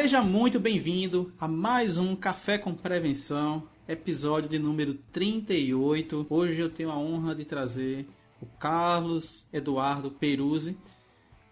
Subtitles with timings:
[0.00, 6.26] Seja muito bem-vindo a mais um Café com Prevenção, episódio de número 38.
[6.30, 8.08] Hoje eu tenho a honra de trazer
[8.40, 10.78] o Carlos Eduardo Peruzzi,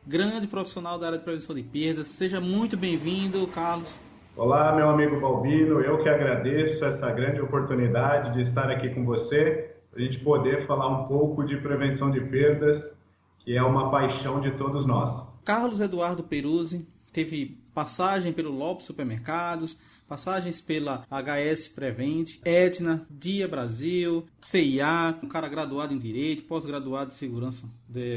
[0.06, 2.08] grande profissional da área de prevenção de perdas.
[2.08, 3.94] Seja muito bem-vindo, Carlos.
[4.34, 5.82] Olá, meu amigo Balbino.
[5.82, 10.66] Eu que agradeço essa grande oportunidade de estar aqui com você, para a gente poder
[10.66, 12.98] falar um pouco de prevenção de perdas,
[13.40, 15.38] que é uma paixão de todos nós.
[15.44, 19.78] Carlos Eduardo Peruzzi teve passagem pelo Lopes Supermercados,
[20.08, 27.14] passagens pela HS Prevent, Etna, Dia Brasil, CIA, um cara graduado em Direito, pós-graduado em
[27.14, 27.64] Segurança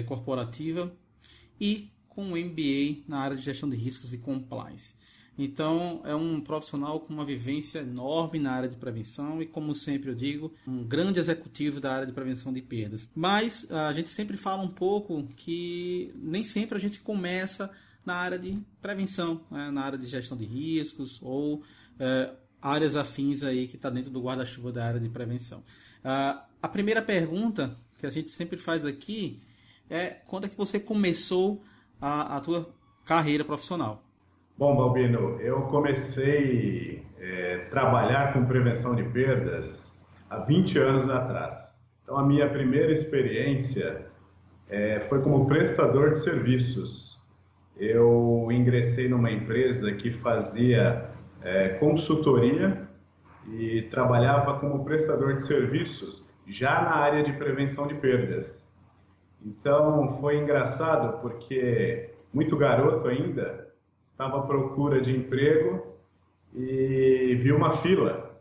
[0.07, 0.91] Corporativa
[1.59, 4.95] e com MBA na área de Gestão de Riscos e Compliance.
[5.37, 10.09] Então, é um profissional com uma vivência enorme na área de prevenção e, como sempre
[10.09, 13.07] eu digo, um grande executivo da área de prevenção de perdas.
[13.13, 17.69] Mas a gente sempre fala um pouco que nem sempre a gente começa
[18.05, 19.69] na área de prevenção, né?
[19.71, 21.63] na área de gestão de riscos ou
[21.99, 25.59] é, áreas afins aí que está dentro do guarda-chuva da área de prevenção.
[25.59, 29.41] Uh, a primeira pergunta que a gente sempre faz aqui
[29.89, 31.63] é quando é que você começou
[31.99, 32.73] a, a tua
[33.05, 34.03] carreira profissional?
[34.57, 39.97] Bom, Balbino, eu comecei a é, trabalhar com prevenção de perdas
[40.29, 41.79] há 20 anos atrás.
[42.03, 44.05] Então, a minha primeira experiência
[44.69, 47.10] é, foi como prestador de serviços
[47.81, 51.09] eu ingressei numa empresa que fazia
[51.41, 52.87] é, consultoria
[53.49, 58.71] e trabalhava como prestador de serviços já na área de prevenção de perdas.
[59.43, 63.67] Então foi engraçado porque muito garoto ainda
[64.11, 65.97] estava à procura de emprego
[66.53, 68.39] e vi uma fila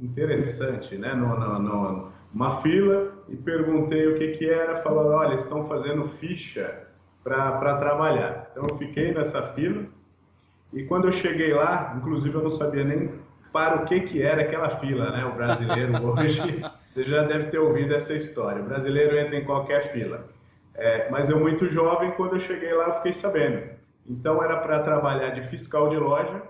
[0.00, 1.14] interessante, né?
[1.14, 6.08] No, no, no, uma fila e perguntei o que que era, falou, olha, estão fazendo
[6.20, 6.86] ficha
[7.28, 8.48] para trabalhar.
[8.50, 9.84] Então eu fiquei nessa fila
[10.72, 13.10] e quando eu cheguei lá, inclusive eu não sabia nem
[13.52, 15.24] para o que, que era aquela fila, né?
[15.24, 18.62] O brasileiro hoje, você já deve ter ouvido essa história.
[18.62, 20.28] O brasileiro entra em qualquer fila.
[20.74, 23.70] É, mas eu muito jovem, quando eu cheguei lá, eu fiquei sabendo.
[24.06, 26.42] Então era para trabalhar de fiscal de loja.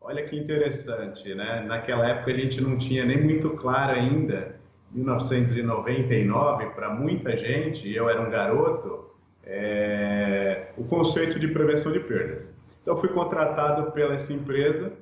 [0.00, 1.64] Olha que interessante, né?
[1.66, 4.54] Naquela época a gente não tinha nem muito claro ainda,
[4.92, 9.10] 1999 para muita gente, e eu era um garoto,
[9.46, 12.52] é, o conceito de prevenção de perdas.
[12.82, 14.92] Então, fui contratado pela essa empresa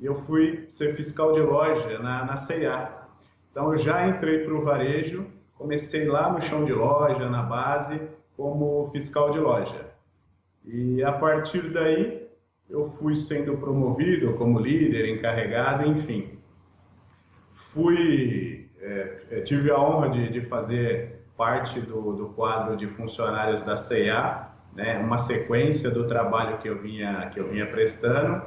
[0.00, 2.92] e eu fui ser fiscal de loja na, na CIA.
[3.50, 8.00] Então, eu já entrei para o varejo, comecei lá no chão de loja, na base,
[8.36, 9.94] como fiscal de loja.
[10.64, 12.26] E a partir daí,
[12.68, 16.38] eu fui sendo promovido como líder, encarregado, enfim.
[17.72, 23.76] Fui, é, tive a honra de, de fazer parte do, do quadro de funcionários da
[23.76, 28.42] CEA, né, uma sequência do trabalho que eu vinha, que eu vinha prestando.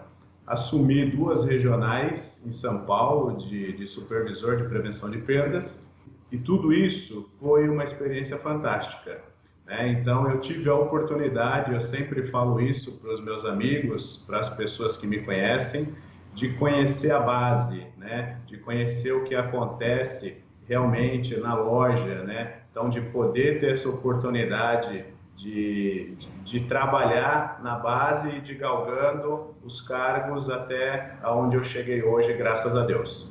[0.46, 5.86] Assumi duas regionais em São Paulo de, de supervisor de prevenção de perdas
[6.31, 9.22] e tudo isso foi uma experiência fantástica.
[9.66, 9.90] Né?
[9.90, 14.50] Então eu tive a oportunidade, eu sempre falo isso para os meus amigos, para as
[14.50, 15.94] pessoas que me conhecem,
[16.34, 18.40] de conhecer a base, né?
[18.46, 20.38] de conhecer o que acontece
[20.68, 22.58] realmente na loja, né?
[22.78, 25.04] Então, de poder ter essa oportunidade
[25.36, 32.32] de, de, trabalhar na base e de galgando os cargos até onde eu cheguei hoje,
[32.34, 33.28] graças a Deus.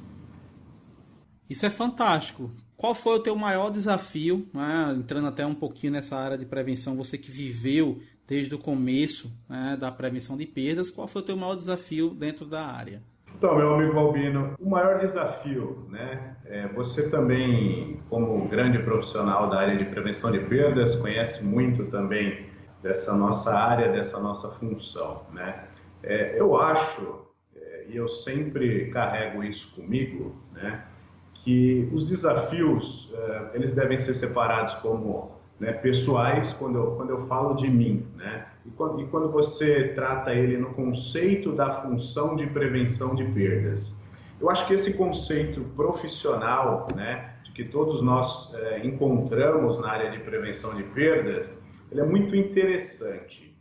[1.48, 2.50] Isso é fantástico.
[2.76, 4.92] Qual foi o teu maior desafio, né?
[4.98, 9.76] entrando até um pouquinho nessa área de prevenção, você que viveu desde o começo né,
[9.78, 13.00] da prevenção de perdas, qual foi o teu maior desafio dentro da área?
[13.36, 16.36] Então, meu amigo Albino, o maior desafio, né?
[16.46, 22.46] É, você também, como grande profissional da área de prevenção de perdas, conhece muito também
[22.82, 25.64] dessa nossa área, dessa nossa função, né?
[26.02, 30.86] É, eu acho, é, e eu sempre carrego isso comigo, né?
[31.34, 37.26] Que os desafios, é, eles devem ser separados como né, pessoais quando eu, quando eu
[37.26, 38.46] falo de mim, né?
[38.66, 43.96] E quando, e quando você trata ele no conceito da função de prevenção de perdas.
[44.40, 50.18] Eu acho que esse conceito profissional, né, que todos nós é, encontramos na área de
[50.18, 51.58] prevenção de perdas,
[51.90, 53.56] ele é muito interessante.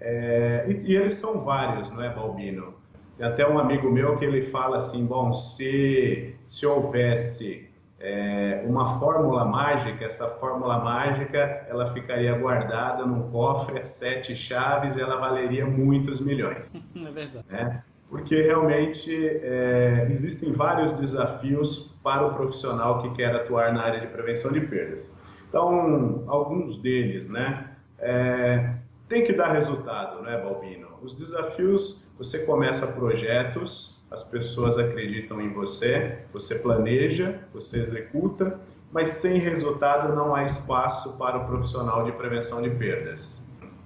[0.00, 2.74] É, e, e, eles são vários, não é, Balbino?
[3.16, 7.65] Tem até um amigo meu que ele fala assim, bom, se, se houvesse
[8.08, 14.96] é, uma fórmula mágica, essa fórmula mágica ela ficaria guardada num cofre a sete chaves
[14.96, 16.80] e ela valeria muitos milhões.
[16.96, 17.44] É verdade.
[17.48, 17.82] Né?
[18.08, 19.12] Porque realmente
[19.42, 24.60] é, existem vários desafios para o profissional que quer atuar na área de prevenção de
[24.60, 25.14] perdas.
[25.48, 27.70] Então, alguns deles, né?
[27.98, 28.74] É,
[29.08, 30.88] tem que dar resultado, né, Balbino?
[31.02, 38.60] Os desafios, você começa projetos, as pessoas acreditam em você, você planeja, você executa,
[38.92, 43.40] mas sem resultado não há espaço para o profissional de prevenção de perdas.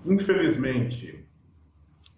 [0.05, 1.25] Infelizmente,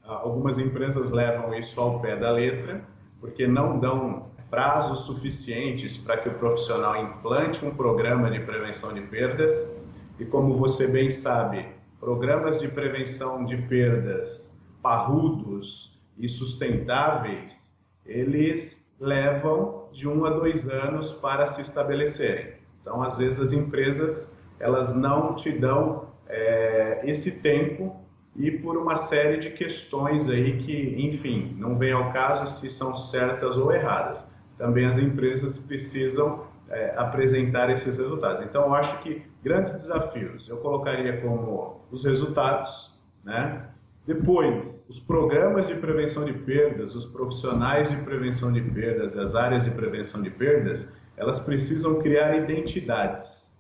[0.05, 2.83] algumas empresas levam isso ao pé da letra,
[3.21, 9.01] porque não dão prazos suficientes para que o profissional implante um programa de prevenção de
[9.01, 9.73] perdas.
[10.19, 11.67] E como você bem sabe,
[11.99, 14.53] programas de prevenção de perdas
[14.83, 17.62] parrudos e sustentáveis,
[18.07, 22.55] eles levam de um a dois anos para se estabelecerem.
[22.81, 27.97] Então, às vezes as empresas elas não te dão é, esse tempo
[28.37, 32.97] e por uma série de questões aí que, enfim, não vem ao caso se são
[32.97, 34.27] certas ou erradas.
[34.57, 38.43] Também as empresas precisam é, apresentar esses resultados.
[38.43, 43.69] Então, eu acho que grandes desafios eu colocaria como os resultados, né?
[44.07, 49.63] Depois, os programas de prevenção de perdas, os profissionais de prevenção de perdas, as áreas
[49.65, 53.53] de prevenção de perdas, elas precisam criar identidades.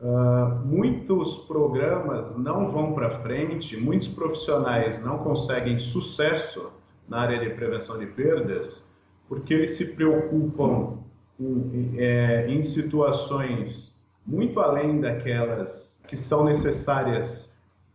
[0.00, 6.70] Uh, muitos programas não vão para frente, muitos profissionais não conseguem sucesso
[7.08, 8.88] na área de prevenção de perdas
[9.28, 10.98] porque eles se preocupam
[11.38, 17.47] em, é, em situações muito além daquelas que são necessárias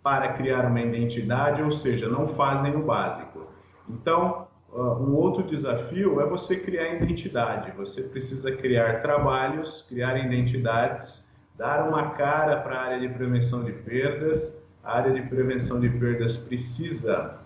[0.03, 3.47] para criar uma identidade, ou seja, não fazem o básico.
[3.89, 7.71] Então, uh, um outro desafio é você criar identidade.
[7.77, 11.25] Você precisa criar trabalhos, criar identidades,
[11.57, 14.61] dar uma cara para a área de prevenção de perdas.
[14.83, 17.39] A área de prevenção de perdas precisa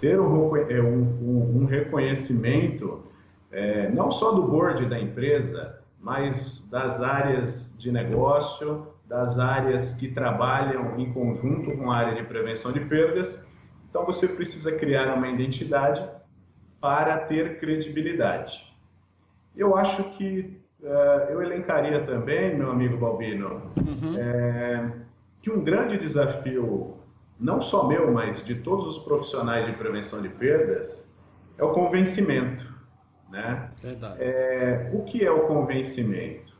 [0.00, 3.06] ter um, é, um, um reconhecimento
[3.52, 10.08] é, não só do board da empresa, mas das áreas de negócio, das áreas que
[10.08, 13.44] trabalham em conjunto com a área de prevenção de perdas.
[13.88, 16.04] Então você precisa criar uma identidade
[16.80, 18.60] para ter credibilidade.
[19.56, 24.18] Eu acho que uh, eu elencaria também, meu amigo Balbino, uhum.
[24.18, 24.92] é,
[25.40, 26.96] que um grande desafio,
[27.38, 31.16] não só meu, mas de todos os profissionais de prevenção de perdas,
[31.56, 32.74] é o convencimento.
[33.30, 33.70] Né?
[33.82, 34.16] Verdade.
[34.20, 36.55] É, o que é o convencimento?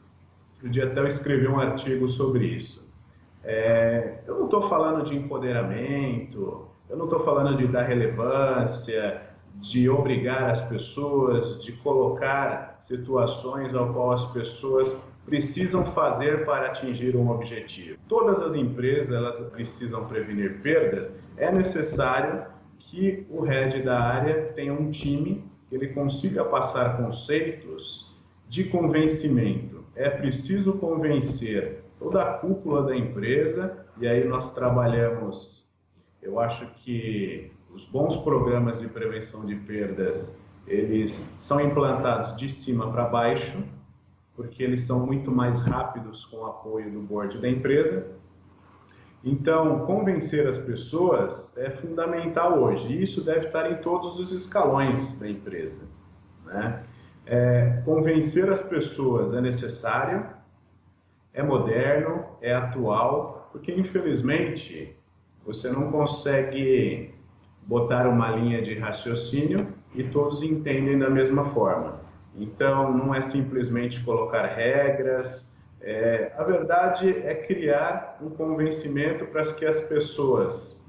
[0.62, 1.06] Um dia até eu
[1.48, 2.84] um artigo sobre isso.
[3.44, 9.22] É, eu não estou falando de empoderamento, eu não estou falando de dar relevância,
[9.56, 14.94] de obrigar as pessoas, de colocar situações ao qual as pessoas
[15.24, 17.98] precisam fazer para atingir um objetivo.
[18.08, 21.18] Todas as empresas elas precisam prevenir perdas.
[21.36, 22.44] É necessário
[22.78, 28.14] que o head da área tenha um time que ele consiga passar conceitos
[28.48, 29.75] de convencimento.
[29.96, 35.66] É preciso convencer toda a cúpula da empresa e aí nós trabalhamos.
[36.22, 42.90] Eu acho que os bons programas de prevenção de perdas eles são implantados de cima
[42.90, 43.62] para baixo,
[44.34, 48.16] porque eles são muito mais rápidos com o apoio do board da empresa
[49.26, 55.18] então, convencer as pessoas é fundamental hoje, e isso deve estar em todos os escalões
[55.18, 55.82] da empresa.
[56.44, 56.84] Né?
[57.26, 60.26] É, convencer as pessoas é necessário,
[61.34, 64.96] é moderno, é atual, porque infelizmente
[65.44, 67.12] você não consegue
[67.62, 72.00] botar uma linha de raciocínio e todos entendem da mesma forma.
[72.34, 79.64] Então, não é simplesmente colocar regras, é, a verdade é criar um convencimento para que
[79.64, 80.82] as pessoas,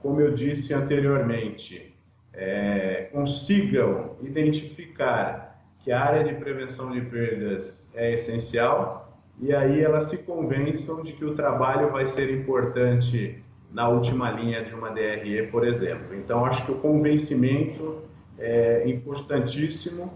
[0.00, 1.94] como eu disse anteriormente,
[2.32, 5.53] é, consigam identificar
[5.84, 9.04] que a área de prevenção de perdas é essencial
[9.38, 14.64] e aí elas se convençam de que o trabalho vai ser importante na última linha
[14.64, 16.14] de uma DRE, por exemplo.
[16.14, 18.02] Então, acho que o convencimento
[18.38, 20.12] é importantíssimo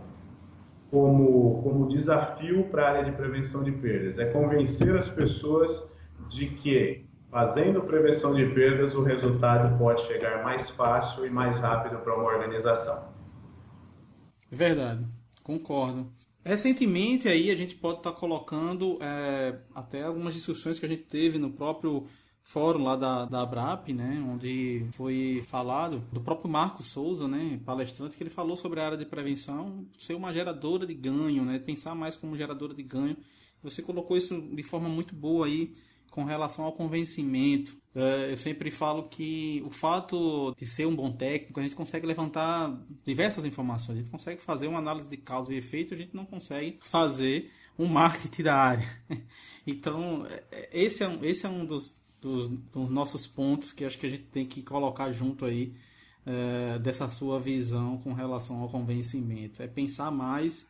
[0.91, 4.19] como, como desafio para a área de prevenção de perdas.
[4.19, 5.91] É convencer as pessoas
[6.29, 11.99] de que, fazendo prevenção de perdas, o resultado pode chegar mais fácil e mais rápido
[11.99, 13.09] para uma organização.
[14.51, 15.05] Verdade,
[15.49, 16.13] concordo.
[16.45, 21.03] Recentemente aí a gente pode estar tá colocando é, até algumas discussões que a gente
[21.03, 22.07] teve no próprio
[22.43, 28.17] fórum lá da, da ABRAP, né, onde foi falado do próprio Marcos Souza, né, palestrante,
[28.17, 31.95] que ele falou sobre a área de prevenção ser uma geradora de ganho, né, pensar
[31.95, 33.17] mais como geradora de ganho.
[33.63, 35.75] Você colocou isso de forma muito boa aí
[36.11, 37.77] com relação ao convencimento.
[37.95, 42.07] É, eu sempre falo que o fato de ser um bom técnico, a gente consegue
[42.07, 46.15] levantar diversas informações, a gente consegue fazer uma análise de causa e efeito, a gente
[46.15, 48.89] não consegue fazer um marketing da área.
[49.71, 53.99] Então, é, esse é um, esse é um dos dos, dos, nossos pontos que acho
[53.99, 55.73] que a gente tem que colocar junto aí
[56.27, 59.63] é, dessa sua visão com relação ao convencimento.
[59.63, 60.69] É pensar mais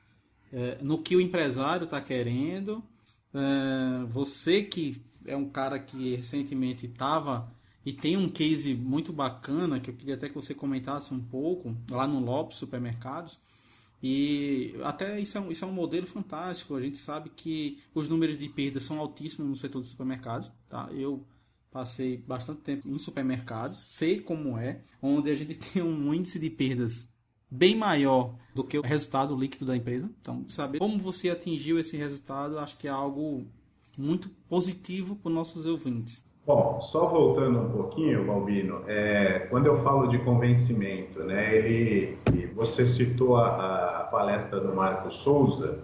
[0.53, 2.83] é, no que o empresário está querendo.
[3.35, 7.53] É, você que é um cara que recentemente estava
[7.85, 11.75] e tem um case muito bacana que eu queria até que você comentasse um pouco
[11.91, 13.39] lá no Lopes Supermercados.
[14.03, 16.75] E até isso é, um, isso é um modelo fantástico.
[16.75, 20.51] A gente sabe que os números de perdas são altíssimos no setor de supermercados.
[20.69, 20.89] Tá?
[20.93, 21.27] Eu
[21.71, 26.51] passei bastante tempo em supermercados, sei como é, onde a gente tem um índice de
[26.51, 27.09] perdas
[27.51, 30.11] bem maior do que o resultado líquido da empresa.
[30.21, 33.47] Então, saber como você atingiu esse resultado, acho que é algo
[33.99, 36.23] muito positivo para os nossos ouvintes.
[36.47, 42.17] Bom, só voltando um pouquinho, Balbino, é, quando eu falo de convencimento, né, ele,
[42.55, 45.81] você citou a, a palestra do Marco Souza,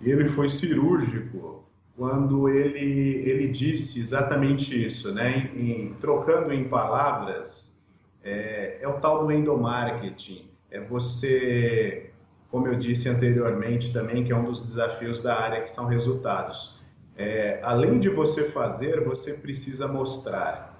[0.00, 1.64] e ele foi cirúrgico
[1.96, 7.78] quando ele, ele disse exatamente isso, né, em, em, trocando em palavras,
[8.24, 12.10] é, é o tal do endomarketing, é você,
[12.50, 16.79] como eu disse anteriormente também, que é um dos desafios da área, que são resultados.
[17.20, 20.74] É, além de você fazer, você precisa mostrar.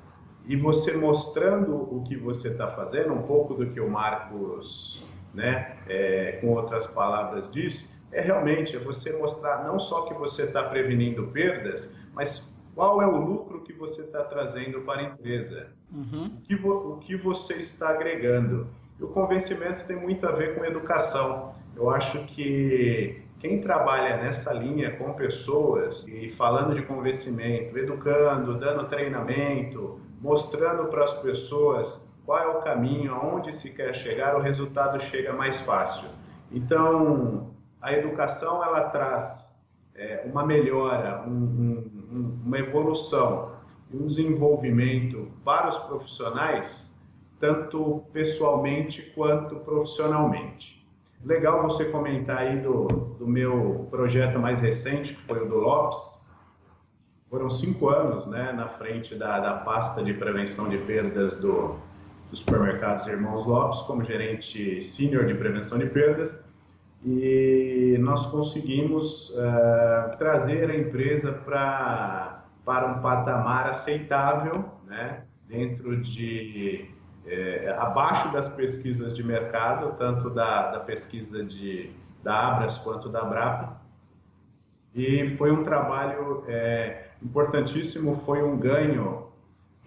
[0.46, 5.04] E você mostrando o que você está fazendo, um pouco do que o Marcos,
[5.34, 10.44] né, é, com outras palavras, disse, é realmente é você mostrar não só que você
[10.44, 15.68] está prevenindo perdas, mas qual é o lucro que você está trazendo para a empresa,
[15.92, 16.24] uhum.
[16.24, 18.66] o, que o que você está agregando.
[18.98, 21.54] E o convencimento tem muito a ver com educação.
[21.76, 28.86] Eu acho que quem trabalha nessa linha com pessoas e falando de convencimento, educando, dando
[28.88, 35.00] treinamento, mostrando para as pessoas qual é o caminho, aonde se quer chegar, o resultado
[35.00, 36.08] chega mais fácil.
[36.52, 39.58] Então, a educação ela traz
[39.94, 41.82] é, uma melhora, um,
[42.12, 43.52] um, uma evolução,
[43.92, 46.90] um desenvolvimento para os profissionais
[47.40, 50.79] tanto pessoalmente quanto profissionalmente.
[51.24, 52.86] Legal você comentar aí do,
[53.18, 56.18] do meu projeto mais recente, que foi o do Lopes.
[57.28, 61.76] Foram cinco anos né, na frente da, da pasta de prevenção de perdas do,
[62.30, 66.42] dos supermercados Irmãos Lopes, como gerente sênior de prevenção de perdas.
[67.04, 76.88] E nós conseguimos uh, trazer a empresa pra, para um patamar aceitável, né, dentro de
[77.26, 81.90] é, abaixo das pesquisas de mercado, tanto da, da pesquisa de,
[82.22, 83.80] da Abras quanto da Brapa.
[84.94, 89.28] E foi um trabalho é, importantíssimo, foi um ganho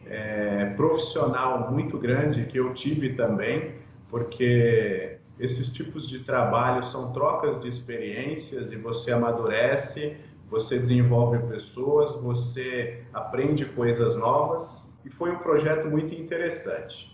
[0.06, 3.76] é, profissional muito grande que eu tive também,
[4.10, 10.16] porque esses tipos de trabalho são trocas de experiências e você amadurece,
[10.50, 17.13] você desenvolve pessoas, você aprende coisas novas e foi um projeto muito interessante.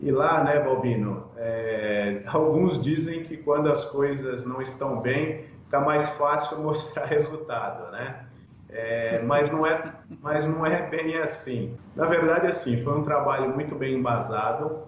[0.00, 5.80] E lá, né, Balbino, é, alguns dizem que quando as coisas não estão bem, fica
[5.80, 8.26] mais fácil mostrar resultado, né?
[8.68, 11.76] É, mas, não é, mas não é bem assim.
[11.94, 14.82] Na verdade, assim, foi um trabalho muito bem embasado,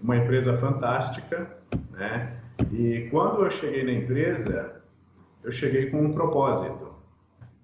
[0.00, 1.50] uma empresa fantástica,
[1.90, 2.36] né?
[2.70, 4.80] E quando eu cheguei na empresa,
[5.42, 6.90] eu cheguei com um propósito.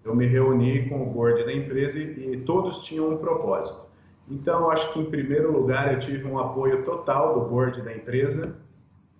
[0.04, 3.85] Eu me reuni com o board da empresa e, e todos tinham um propósito.
[4.28, 8.56] Então, acho que em primeiro lugar eu tive um apoio total do board da empresa,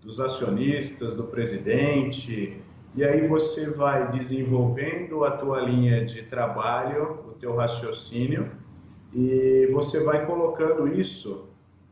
[0.03, 2.61] dos acionistas, do presidente,
[2.95, 8.51] e aí você vai desenvolvendo a tua linha de trabalho, o teu raciocínio,
[9.13, 11.49] e você vai colocando isso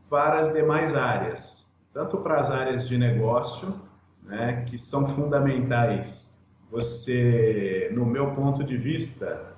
[0.09, 3.73] para as demais áreas, tanto para as áreas de negócio,
[4.23, 6.35] né, que são fundamentais.
[6.71, 9.54] Você, no meu ponto de vista,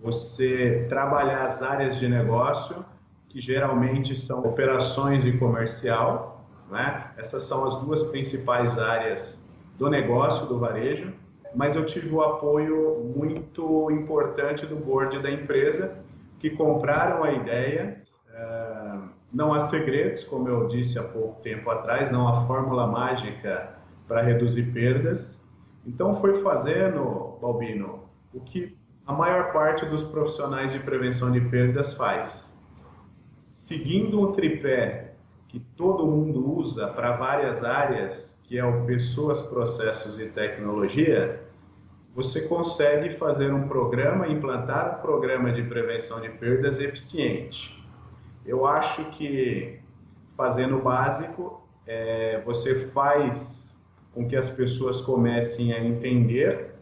[0.00, 2.84] você trabalhar as áreas de negócio,
[3.28, 7.10] que geralmente são operações e comercial, né?
[7.16, 9.46] essas são as duas principais áreas
[9.78, 11.12] do negócio, do varejo,
[11.54, 15.98] mas eu tive o apoio muito importante do board da empresa,
[16.38, 18.02] que compraram a ideia.
[18.34, 18.98] Eh,
[19.32, 23.74] não há segredos, como eu disse há pouco tempo atrás, não há fórmula mágica
[24.06, 25.42] para reduzir perdas.
[25.86, 28.76] Então foi fazendo, Balbino, o que
[29.06, 32.60] a maior parte dos profissionais de prevenção de perdas faz.
[33.54, 35.14] Seguindo o tripé
[35.48, 41.40] que todo mundo usa para várias áreas, que é o pessoas, processos e tecnologia,
[42.14, 47.84] você consegue fazer um programa, implantar um programa de prevenção de perdas eficiente.
[48.44, 49.78] Eu acho que
[50.36, 53.78] fazendo o básico, é, você faz
[54.12, 56.75] com que as pessoas comecem a entender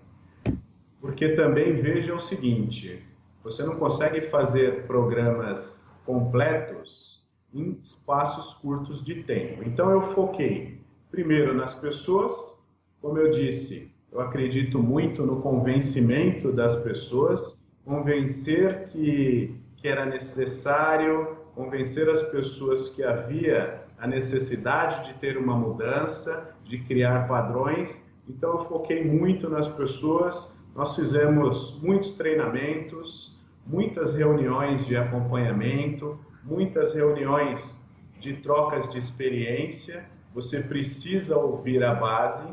[1.05, 2.99] porque também veja o seguinte:
[3.43, 9.63] você não consegue fazer programas completos em espaços curtos de tempo.
[9.67, 10.81] Então eu foquei
[11.11, 12.59] primeiro nas pessoas,
[13.03, 21.37] como eu disse, eu acredito muito no convencimento das pessoas, convencer que, que era necessário,
[21.55, 28.03] convencer as pessoas que havia a necessidade de ter uma mudança, de criar padrões.
[28.27, 30.54] Então eu foquei muito nas pessoas.
[30.75, 33.33] Nós fizemos muitos treinamentos,
[33.65, 37.79] muitas reuniões de acompanhamento, muitas reuniões
[38.19, 40.05] de trocas de experiência.
[40.35, 42.53] Você precisa ouvir a base.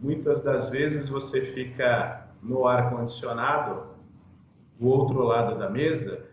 [0.00, 3.88] Muitas das vezes você fica no ar condicionado,
[4.80, 6.24] do outro lado da mesa,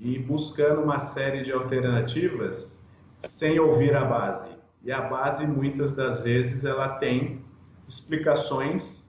[0.00, 2.84] e buscando uma série de alternativas
[3.22, 4.48] sem ouvir a base.
[4.82, 7.44] E a base, muitas das vezes, ela tem
[7.86, 9.03] explicações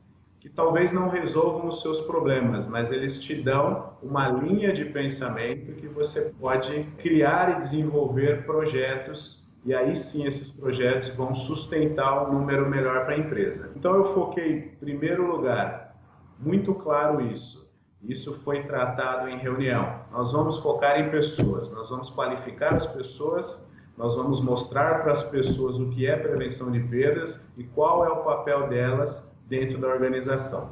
[0.45, 5.73] que talvez não resolvam os seus problemas, mas eles te dão uma linha de pensamento
[5.73, 12.33] que você pode criar e desenvolver projetos e aí sim esses projetos vão sustentar um
[12.33, 13.71] número melhor para a empresa.
[13.75, 15.95] Então eu foquei, em primeiro lugar,
[16.39, 17.67] muito claro isso.
[18.03, 20.01] Isso foi tratado em reunião.
[20.11, 25.23] Nós vamos focar em pessoas, nós vamos qualificar as pessoas nós vamos mostrar para as
[25.23, 29.87] pessoas o que é prevenção de perdas e qual é o papel delas dentro da
[29.87, 30.71] organização.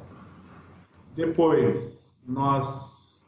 [1.15, 3.23] Depois, nós,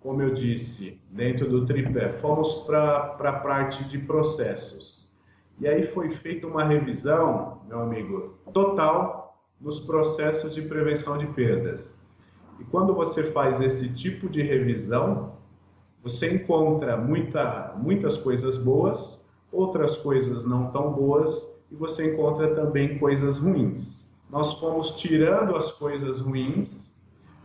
[0.00, 5.08] como eu disse, dentro do tripé, fomos para a parte de processos.
[5.58, 9.24] E aí foi feita uma revisão, meu amigo, total
[9.60, 12.04] nos processos de prevenção de perdas.
[12.60, 15.34] E quando você faz esse tipo de revisão,
[16.02, 22.98] você encontra muita, muitas coisas boas, outras coisas não tão boas e você encontra também
[22.98, 24.03] coisas ruins.
[24.34, 26.92] Nós fomos tirando as coisas ruins,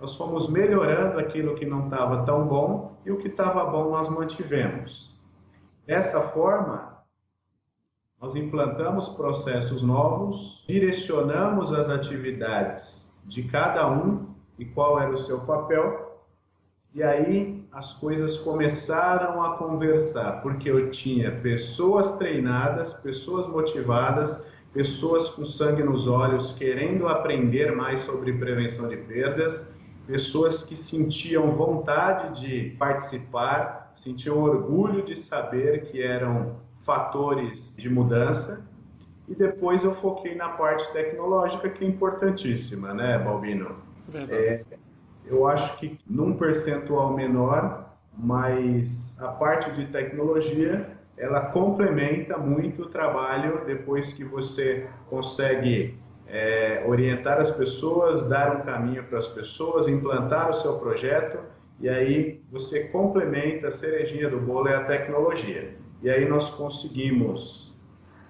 [0.01, 4.09] nós fomos melhorando aquilo que não estava tão bom e o que estava bom nós
[4.09, 5.15] mantivemos.
[5.85, 6.97] Dessa forma,
[8.19, 14.25] nós implantamos processos novos, direcionamos as atividades de cada um
[14.57, 16.19] e qual era o seu papel,
[16.95, 25.29] e aí as coisas começaram a conversar, porque eu tinha pessoas treinadas, pessoas motivadas, pessoas
[25.29, 29.71] com sangue nos olhos, querendo aprender mais sobre prevenção de perdas,
[30.05, 38.65] pessoas que sentiam vontade de participar, sentiam orgulho de saber que eram fatores de mudança.
[39.27, 43.75] E depois eu foquei na parte tecnológica, que é importantíssima, né, Balbino?
[44.29, 44.63] É,
[45.25, 52.89] eu acho que num percentual menor, mas a parte de tecnologia ela complementa muito o
[52.89, 59.87] trabalho depois que você consegue é, orientar as pessoas, dar um caminho para as pessoas,
[59.87, 61.37] implantar o seu projeto
[61.79, 65.75] e aí você complementa a cerejinha do bolo é a tecnologia.
[66.01, 67.77] E aí nós conseguimos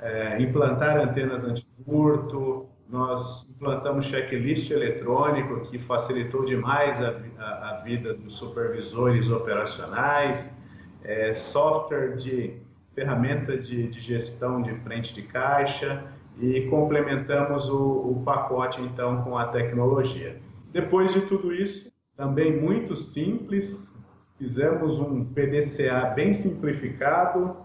[0.02, 8.16] é, implantar antenas anti-furto, nós implantamos checklist eletrônico que facilitou demais a, a, a vida
[8.16, 10.60] dos supervisores operacionais,
[11.04, 12.60] é, software de
[13.00, 16.04] ferramenta de, de, gestão de frente de caixa
[16.38, 20.36] e complementamos o, o pacote então com a tecnologia.
[20.74, 23.98] Depois de tudo isso, também muito simples,
[24.38, 27.56] fizemos um PDCA bem simplificado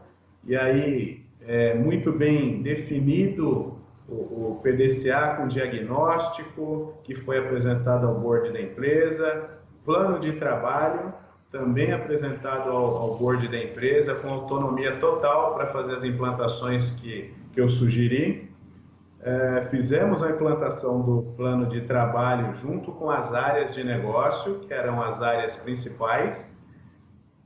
[0.45, 3.77] e aí é, muito bem definido
[4.09, 9.51] o, PDCA com diagnóstico, que foi apresentado ao board da empresa,
[9.85, 11.13] plano de trabalho,
[11.55, 17.33] também apresentado ao, ao board da empresa, com autonomia total para fazer as implantações que,
[17.53, 18.53] que eu sugeri.
[19.21, 24.75] É, fizemos a implantação do plano de trabalho junto com as áreas de negócio, que
[24.75, 26.53] eram as áreas principais,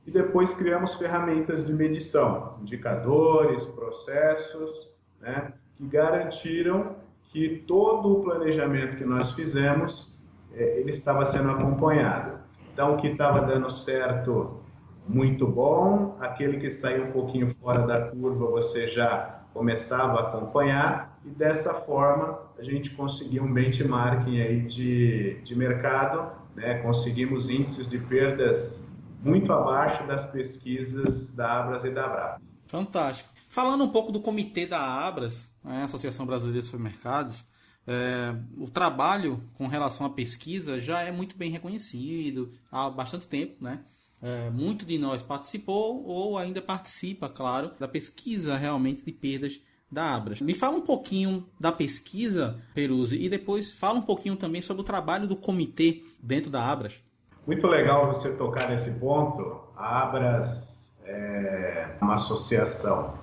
[0.06, 4.88] e depois criamos ferramentas de medição, indicadores, processos,
[5.20, 5.52] né?
[5.76, 10.18] que garantiram que todo o planejamento que nós fizemos
[10.54, 12.37] é, ele estava sendo acompanhado.
[12.78, 14.62] Então, o que estava dando certo,
[15.08, 16.16] muito bom.
[16.20, 21.18] Aquele que saiu um pouquinho fora da curva, você já começava a acompanhar.
[21.24, 26.30] E dessa forma, a gente conseguiu um benchmarking aí de, de mercado.
[26.54, 26.74] Né?
[26.74, 28.88] Conseguimos índices de perdas
[29.24, 32.40] muito abaixo das pesquisas da Abras e da Abra.
[32.68, 33.28] Fantástico.
[33.48, 37.44] Falando um pouco do comitê da Abras, né, Associação Brasileira de Supermercados,
[37.88, 43.56] é, o trabalho com relação à pesquisa já é muito bem reconhecido há bastante tempo,
[43.60, 43.80] né?
[44.20, 50.14] É, muito de nós participou ou ainda participa, claro, da pesquisa realmente de perdas da
[50.14, 50.40] Abras.
[50.40, 54.84] Me fala um pouquinho da pesquisa, Peruzzi, e depois fala um pouquinho também sobre o
[54.84, 56.94] trabalho do comitê dentro da Abras.
[57.46, 59.62] Muito legal você tocar nesse ponto.
[59.74, 63.14] A Abras é uma associação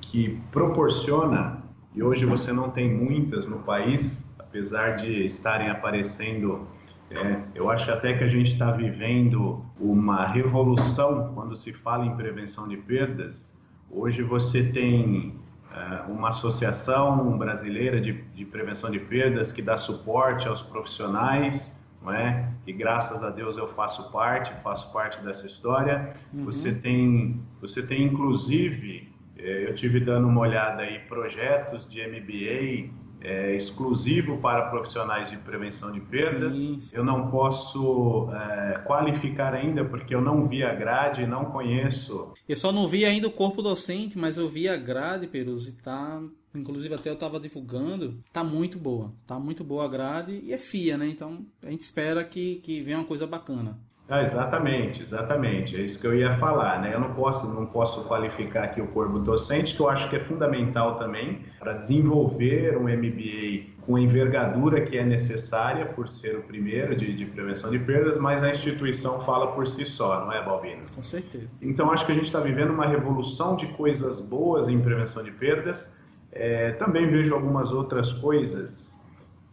[0.00, 1.62] que proporciona,
[1.94, 6.66] e hoje você não tem muitas no país, apesar de estarem aparecendo
[7.10, 12.16] é, eu acho até que a gente está vivendo uma revolução quando se fala em
[12.16, 13.56] prevenção de perdas.
[13.90, 15.38] Hoje você tem
[15.70, 22.12] uh, uma associação brasileira de, de, prevenção de perdas que dá suporte aos profissionais, não
[22.12, 22.50] é?
[22.66, 26.16] E graças a Deus eu faço parte, faço parte dessa história.
[26.32, 26.46] Uhum.
[26.46, 32.92] Você tem, você tem inclusive, eu tive dando uma olhada aí projetos de MBA
[33.24, 36.50] é, exclusivo para profissionais de prevenção de perda.
[36.52, 36.94] Sim, sim.
[36.94, 42.32] Eu não posso é, qualificar ainda porque eu não vi a grade, não conheço.
[42.46, 45.72] Eu só não vi ainda o corpo docente, mas eu vi a grade, Perus, e
[45.72, 46.22] tá.
[46.54, 50.58] Inclusive até eu estava divulgando, tá muito boa, tá muito boa a grade e é
[50.58, 51.08] FIA, né?
[51.08, 53.76] Então a gente espera que, que venha uma coisa bacana.
[54.08, 55.76] Ah, exatamente, exatamente.
[55.76, 56.94] É isso que eu ia falar, né?
[56.94, 60.20] Eu não posso, não posso qualificar aqui o corpo docente, que eu acho que é
[60.20, 66.42] fundamental também para desenvolver um MBA com a envergadura que é necessária por ser o
[66.42, 70.42] primeiro de, de, prevenção de perdas, mas a instituição fala por si só, não é,
[70.42, 70.82] Balbino?
[70.94, 71.48] Com certeza.
[71.62, 75.30] Então acho que a gente está vivendo uma revolução de coisas boas em prevenção de
[75.30, 75.94] perdas.
[76.30, 78.98] É, também vejo algumas outras coisas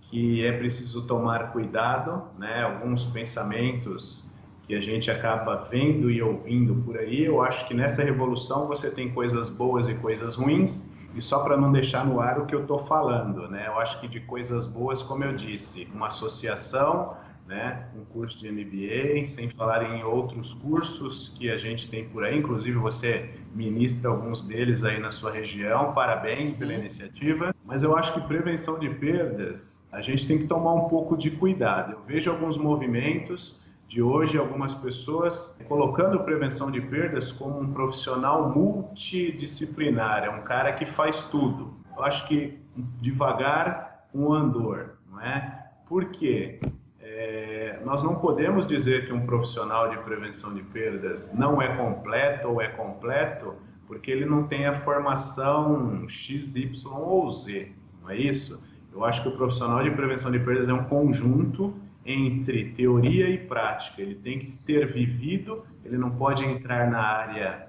[0.10, 2.64] que é preciso tomar cuidado, né?
[2.64, 4.30] Alguns pensamentos
[4.72, 7.26] que a gente acaba vendo e ouvindo por aí.
[7.26, 10.82] Eu acho que nessa revolução você tem coisas boas e coisas ruins.
[11.14, 13.66] E só para não deixar no ar o que eu estou falando, né?
[13.68, 17.86] Eu acho que de coisas boas, como eu disse, uma associação, né?
[18.00, 22.40] Um curso de MBA, sem falar em outros cursos que a gente tem por aí.
[22.40, 25.92] Inclusive você ministra alguns deles aí na sua região.
[25.92, 27.54] Parabéns pela iniciativa.
[27.66, 31.30] Mas eu acho que prevenção de perdas, a gente tem que tomar um pouco de
[31.30, 31.92] cuidado.
[31.92, 33.60] Eu vejo alguns movimentos
[33.92, 40.72] de hoje algumas pessoas colocando prevenção de perdas como um profissional multidisciplinar, é um cara
[40.72, 41.74] que faz tudo.
[41.98, 42.58] Eu acho que
[43.02, 45.66] devagar um andor, não é?
[45.90, 46.62] Por quê?
[47.02, 52.48] É, nós não podemos dizer que um profissional de prevenção de perdas não é completo
[52.48, 53.56] ou é completo
[53.88, 57.70] porque ele não tem a formação X, Y ou Z,
[58.02, 58.58] não é isso?
[58.94, 61.76] Eu acho que o profissional de prevenção de perdas é um conjunto
[62.06, 64.02] entre teoria e prática.
[64.02, 67.68] Ele tem que ter vivido, ele não pode entrar na área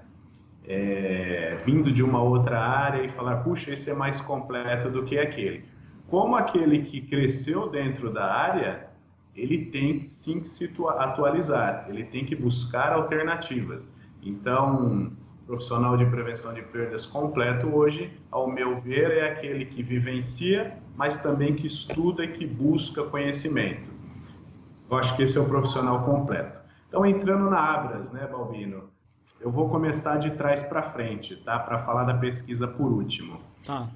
[0.65, 5.17] é, vindo de uma outra área e falar, puxa, esse é mais completo do que
[5.17, 5.63] aquele.
[6.07, 8.87] Como aquele que cresceu dentro da área,
[9.35, 13.93] ele tem sim que se atualizar, ele tem que buscar alternativas.
[14.21, 15.11] Então,
[15.45, 21.17] profissional de prevenção de perdas completo hoje, ao meu ver, é aquele que vivencia, mas
[21.17, 23.92] também que estuda e que busca conhecimento.
[24.89, 26.59] Eu acho que esse é o profissional completo.
[26.87, 28.83] Então, entrando na Abras, né, Balbino?
[29.41, 31.59] Eu vou começar de trás para frente, tá?
[31.59, 33.39] Para falar da pesquisa por último.
[33.65, 33.89] Tá.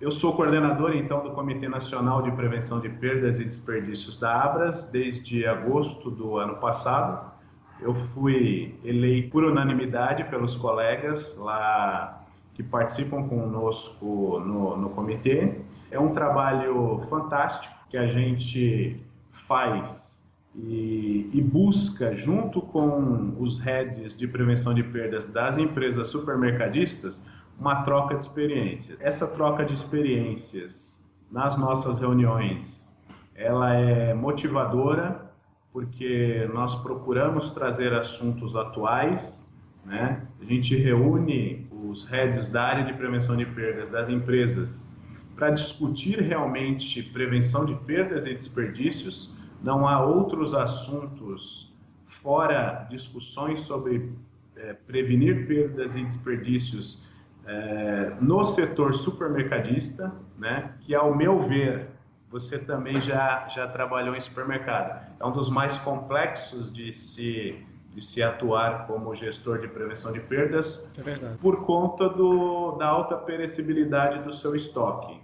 [0.00, 4.90] Eu sou coordenador, então, do Comitê Nacional de Prevenção de Perdas e Desperdícios da Abras
[4.90, 7.32] desde agosto do ano passado.
[7.80, 12.24] Eu fui eleito por unanimidade pelos colegas lá
[12.54, 15.60] que participam conosco no, no comitê.
[15.90, 19.00] É um trabalho fantástico que a gente
[19.32, 20.17] faz
[20.66, 27.22] e, e, busca, junto com os heads de prevenção de perdas das empresas supermercadistas,
[27.58, 29.00] uma troca de experiências.
[29.00, 32.92] Essa troca de experiências nas nossas reuniões,
[33.34, 35.30] ela é motivadora,
[35.72, 39.48] porque nós procuramos trazer assuntos atuais,
[39.84, 40.26] né?
[40.40, 44.88] A gente reúne os heads da área de prevenção de perdas das empresas
[45.36, 51.72] para discutir realmente prevenção de perdas e desperdícios não há outros assuntos
[52.06, 54.12] fora discussões sobre
[54.56, 57.02] é, prevenir perdas e desperdícios
[57.46, 61.88] é, no setor supermercadista, né, que ao meu ver
[62.30, 65.02] você também já, já trabalhou em supermercado.
[65.18, 70.20] É um dos mais complexos de se, de se atuar como gestor de prevenção de
[70.20, 75.18] perdas é por conta do, da alta perecibilidade do seu estoque.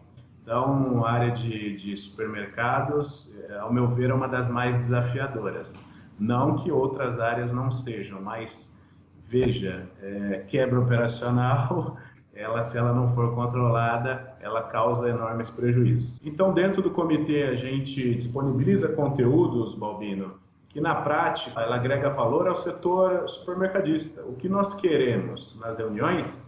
[0.44, 5.82] Então, a área de, de supermercados, é, ao meu ver, é uma das mais desafiadoras.
[6.20, 8.78] Não que outras áreas não sejam, mas
[9.26, 11.96] veja, é, quebra operacional,
[12.36, 16.20] ela, se ela não for controlada, ela causa enormes prejuízos.
[16.22, 20.34] Então, dentro do comitê, a gente disponibiliza conteúdos, Balbino,
[20.68, 24.22] que na prática ela agrega valor ao setor supermercadista.
[24.22, 26.46] O que nós queremos nas reuniões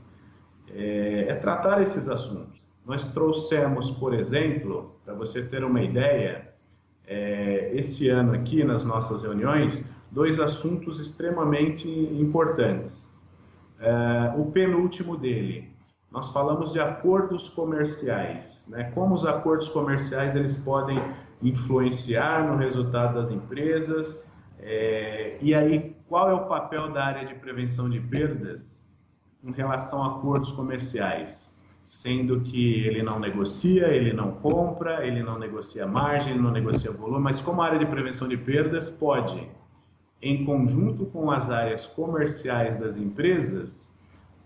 [0.70, 2.65] é, é tratar esses assuntos.
[2.86, 6.54] Nós trouxemos, por exemplo, para você ter uma ideia,
[7.06, 13.20] é, esse ano aqui nas nossas reuniões, dois assuntos extremamente importantes.
[13.80, 15.68] É, o penúltimo dele,
[16.10, 18.84] nós falamos de acordos comerciais, né?
[18.94, 20.98] Como os acordos comerciais eles podem
[21.42, 27.34] influenciar no resultado das empresas é, e aí qual é o papel da área de
[27.34, 28.88] prevenção de perdas
[29.42, 31.55] em relação a acordos comerciais?
[31.86, 36.90] Sendo que ele não negocia, ele não compra, ele não negocia margem, ele não negocia
[36.90, 39.48] volume, mas como a área de prevenção de perdas pode,
[40.20, 43.88] em conjunto com as áreas comerciais das empresas,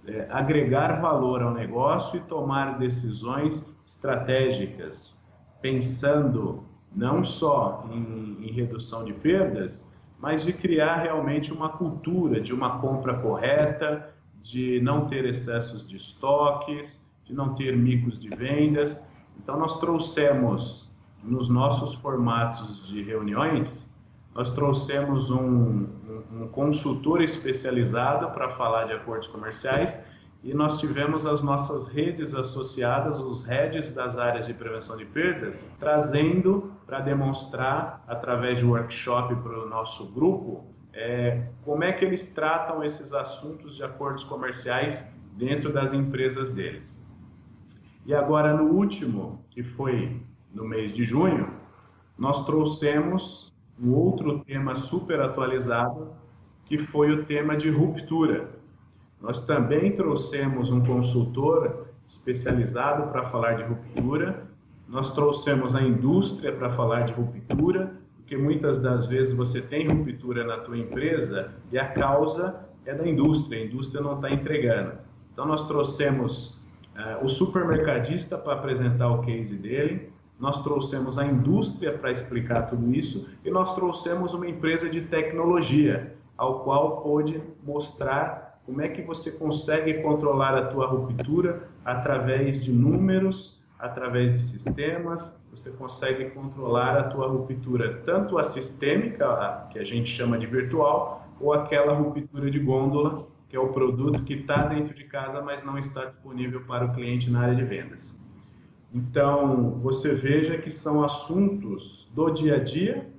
[0.06, 5.18] é, agregar valor ao negócio e tomar decisões estratégicas,
[5.62, 6.62] pensando
[6.94, 12.80] não só em, em redução de perdas, mas de criar realmente uma cultura de uma
[12.80, 19.06] compra correta, de não ter excessos de estoques, de não ter micos de vendas.
[19.38, 20.90] Então, nós trouxemos
[21.22, 23.88] nos nossos formatos de reuniões,
[24.34, 29.98] nós trouxemos um, um, um consultor especializado para falar de acordos comerciais
[30.42, 35.74] e nós tivemos as nossas redes associadas, os heads das áreas de prevenção de perdas,
[35.78, 42.28] trazendo para demonstrar, através de workshop para o nosso grupo, é, como é que eles
[42.30, 45.04] tratam esses assuntos de acordos comerciais
[45.36, 47.04] dentro das empresas deles.
[48.06, 50.20] E agora, no último, que foi
[50.52, 51.48] no mês de junho,
[52.18, 56.08] nós trouxemos um outro tema super atualizado,
[56.64, 58.60] que foi o tema de ruptura
[59.20, 64.46] nós também trouxemos um consultor especializado para falar de ruptura.
[64.88, 70.44] Nós trouxemos a indústria para falar de ruptura, porque muitas das vezes você tem ruptura
[70.44, 74.92] na tua empresa e a causa é da indústria, a indústria não está entregando.
[75.32, 76.58] Então nós trouxemos
[77.22, 83.28] o supermercadista para apresentar o case dele, nós trouxemos a indústria para explicar tudo isso
[83.44, 89.30] e nós trouxemos uma empresa de tecnologia, ao qual pôde mostrar como é que você
[89.32, 95.40] consegue controlar a tua ruptura através de números, através de sistemas?
[95.50, 101.26] Você consegue controlar a tua ruptura, tanto a sistêmica, que a gente chama de virtual,
[101.40, 105.64] ou aquela ruptura de gôndola, que é o produto que está dentro de casa, mas
[105.64, 108.16] não está disponível para o cliente na área de vendas.
[108.94, 113.10] Então, você veja que são assuntos do dia a dia,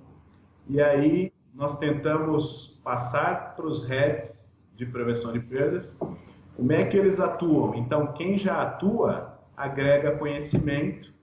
[0.69, 5.99] e aí nós tentamos passar para os heads de prevenção de perdas.
[6.55, 7.75] Como é que eles atuam?
[7.75, 11.13] Então, quem já atua agrega conhecimento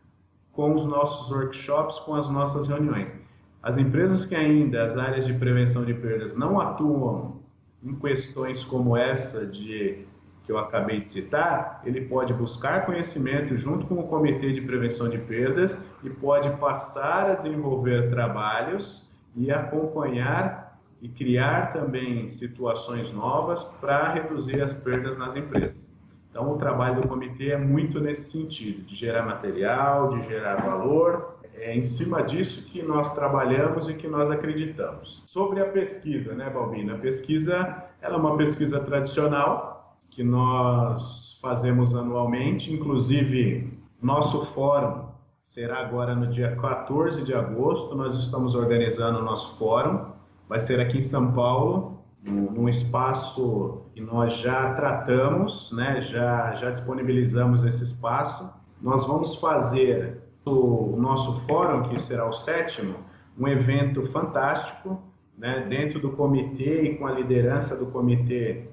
[0.52, 3.18] com os nossos workshops, com as nossas reuniões.
[3.62, 7.37] As empresas que ainda, as áreas de prevenção de perdas, não atuam
[7.82, 10.06] em questões como essa de
[10.44, 15.08] que eu acabei de citar, ele pode buscar conhecimento junto com o Comitê de Prevenção
[15.08, 23.62] de Perdas e pode passar a desenvolver trabalhos e acompanhar e criar também situações novas
[23.62, 25.94] para reduzir as perdas nas empresas.
[26.30, 31.37] Então, o trabalho do comitê é muito nesse sentido, de gerar material, de gerar valor.
[31.60, 35.22] É em cima disso que nós trabalhamos e que nós acreditamos.
[35.26, 36.94] Sobre a pesquisa, né, Balbina?
[36.94, 45.08] A pesquisa ela é uma pesquisa tradicional que nós fazemos anualmente, inclusive nosso fórum
[45.42, 50.18] será agora no dia 14 de agosto, nós estamos organizando o nosso fórum
[50.48, 56.70] vai ser aqui em São Paulo, num espaço que nós já tratamos, né, já, já
[56.70, 58.48] disponibilizamos esse espaço.
[58.80, 62.96] Nós vamos fazer o nosso fórum, que será o sétimo,
[63.38, 65.02] um evento fantástico,
[65.36, 68.64] né, dentro do comitê e com a liderança do comitê.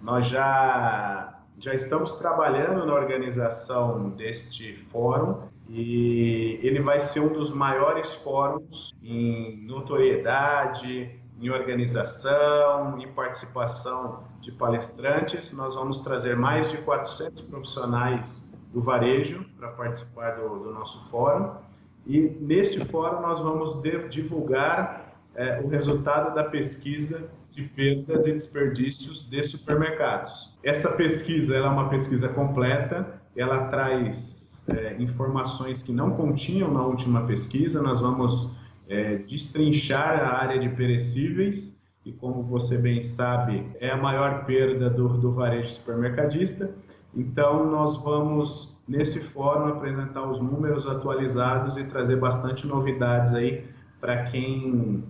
[0.00, 7.52] Nós já, já estamos trabalhando na organização deste fórum e ele vai ser um dos
[7.52, 15.52] maiores fóruns em notoriedade, em organização, em participação de palestrantes.
[15.52, 18.43] Nós vamos trazer mais de 400 profissionais
[18.74, 21.52] do varejo para participar do, do, nosso fórum.
[22.04, 29.30] E neste fórum nós vamos divulgar é, o resultado da pesquisa de perdas e desperdícios
[29.30, 30.52] de supermercados.
[30.62, 37.24] Essa pesquisa é uma pesquisa completa, ela traz é, informações que não continham na última
[37.26, 37.80] pesquisa.
[37.80, 38.50] Nós vamos
[38.88, 44.90] é, destrinchar a área de perecíveis, e como você bem sabe, é a maior perda
[44.90, 46.74] do, do varejo supermercadista.
[47.16, 53.64] Então, nós vamos, nesse fórum, apresentar os números atualizados e trazer bastante novidades aí
[54.00, 55.04] para quem,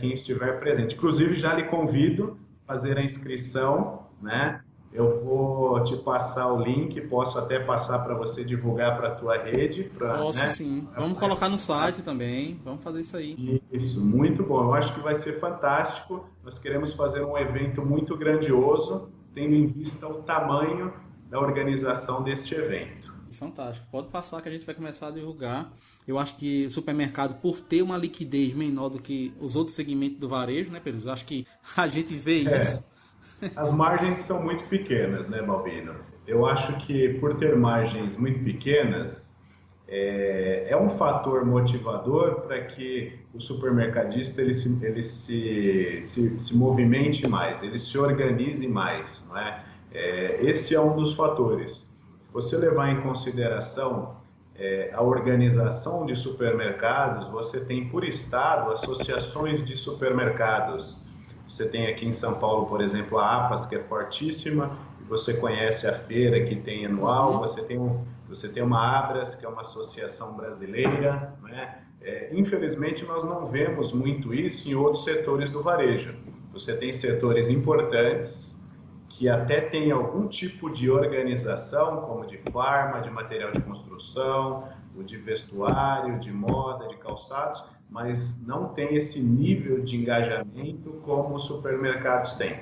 [0.00, 0.94] quem estiver presente.
[0.94, 4.60] Inclusive, já lhe convido a fazer a inscrição, né?
[4.92, 9.38] eu vou te passar o link, posso até passar para você divulgar para a tua
[9.38, 9.84] rede.
[9.84, 10.48] Pra, Posso né?
[10.48, 10.88] sim.
[10.96, 12.60] Vamos colocar no site também.
[12.64, 13.62] Vamos fazer isso aí.
[13.70, 14.64] Isso, muito bom.
[14.64, 16.28] Eu acho que vai ser fantástico.
[16.42, 20.92] Nós queremos fazer um evento muito grandioso, tendo em vista o tamanho
[21.30, 23.12] da organização deste evento.
[23.30, 23.86] Fantástico.
[23.90, 25.72] Pode passar que a gente vai começar a divulgar.
[26.06, 30.18] Eu acho que o supermercado, por ter uma liquidez menor do que os outros segmentos
[30.18, 31.08] do varejo, né, Pedro?
[31.10, 32.62] Acho que a gente vê É.
[32.62, 32.90] isso.
[33.56, 35.94] As margens são muito pequenas, né, Balbino?
[36.26, 39.38] Eu acho que por ter margens muito pequenas,
[39.88, 46.56] é, é um fator motivador para que o supermercadista ele, se, ele se, se, se
[46.56, 49.64] movimente mais, ele se organize mais, não é?
[49.92, 51.88] É, esse é um dos fatores.
[52.32, 54.16] Você levar em consideração
[54.54, 61.00] é, a organização de supermercados, você tem por estado associações de supermercados.
[61.48, 64.76] Você tem aqui em São Paulo, por exemplo, a APAS, que é fortíssima,
[65.08, 67.38] você conhece a feira que tem anual, Uhum.
[67.40, 71.34] você tem, um, você tem uma Abras, que é uma associação brasileira.
[71.42, 71.78] Né?
[72.00, 76.14] É, infelizmente, nós não vemos muito isso em outros setores do varejo.
[76.52, 78.59] Você tem setores importantes
[79.20, 84.64] que até têm algum tipo de organização, como de farma, de material de construção,
[84.96, 91.34] o de vestuário, de moda, de calçados, mas não tem esse nível de engajamento como
[91.34, 92.60] os supermercados têm.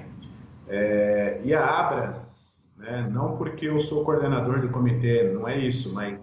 [0.67, 5.95] É, e a Abras, né, não porque eu sou coordenador do comitê, não é isso,
[5.95, 6.19] mas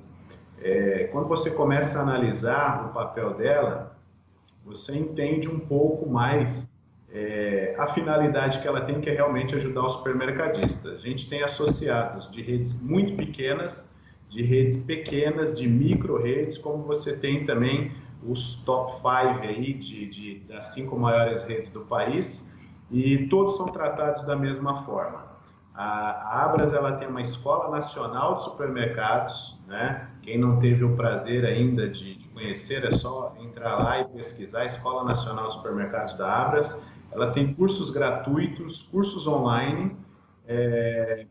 [0.59, 3.95] é, quando você começa a analisar o papel dela,
[4.65, 6.69] você entende um pouco mais
[7.15, 10.89] é, a finalidade que ela tem, que é realmente ajudar o supermercadista.
[10.89, 13.89] A gente tem associados de redes muito pequenas,
[14.29, 19.07] de redes pequenas, de micro redes, como você tem também os top 5
[19.43, 22.51] aí de, de, das cinco maiores redes do país,
[22.91, 25.23] e todos são tratados da mesma forma.
[25.73, 30.09] A, Abras ela tem uma escola nacional de supermercados, né?
[30.21, 34.61] Quem não teve o prazer ainda de, de conhecer é só entrar lá e pesquisar
[34.61, 36.81] a Escola Nacional de Supermercados da Abras.
[37.11, 39.95] Ela tem cursos gratuitos, cursos online.
[40.47, 41.25] É,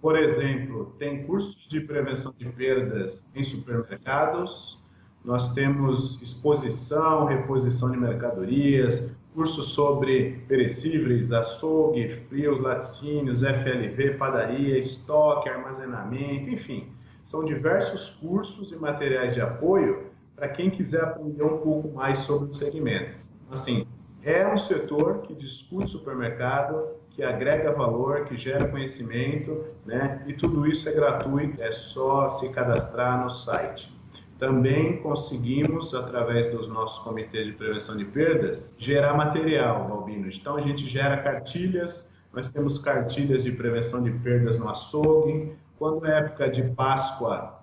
[0.00, 4.78] por exemplo, tem cursos de prevenção de perdas em supermercados.
[5.24, 15.48] Nós temos exposição, reposição de mercadorias, cursos sobre perecíveis, açougue, frios, laticínios, FLV, padaria, estoque,
[15.48, 16.88] armazenamento, enfim.
[17.24, 22.50] São diversos cursos e materiais de apoio para quem quiser aprender um pouco mais sobre
[22.50, 23.18] o segmento.
[23.50, 23.86] Assim,
[24.22, 30.22] é um setor que discute supermercado, que agrega valor, que gera conhecimento, né?
[30.26, 33.92] E tudo isso é gratuito, é só se cadastrar no site.
[34.38, 40.28] Também conseguimos, através dos nossos comitês de prevenção de perdas, gerar material, Balbino.
[40.28, 45.56] Então a gente gera cartilhas, nós temos cartilhas de prevenção de perdas no açougue.
[45.76, 47.58] Quando é época de Páscoa,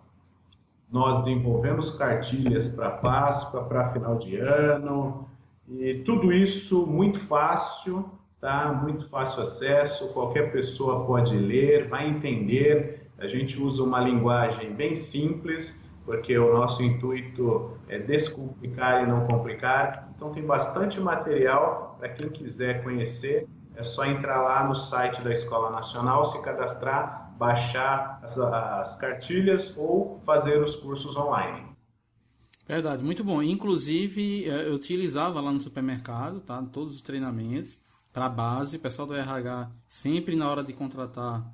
[0.91, 5.29] nós desenvolvemos cartilhas para Páscoa, para final de ano,
[5.67, 8.71] e tudo isso muito fácil, tá?
[8.71, 13.09] Muito fácil acesso, qualquer pessoa pode ler, vai entender.
[13.17, 19.25] A gente usa uma linguagem bem simples, porque o nosso intuito é descomplicar e não
[19.25, 20.11] complicar.
[20.15, 23.47] Então tem bastante material para quem quiser conhecer.
[23.75, 29.75] É só entrar lá no site da Escola Nacional, se cadastrar, baixar as, as cartilhas
[29.75, 31.64] ou fazer os cursos online.
[32.67, 33.43] Verdade, muito bom.
[33.43, 36.61] Inclusive, eh, eu utilizava lá no supermercado, tá?
[36.63, 37.79] Todos os treinamentos
[38.11, 38.77] para base.
[38.77, 41.45] O pessoal do RH sempre na hora de contratar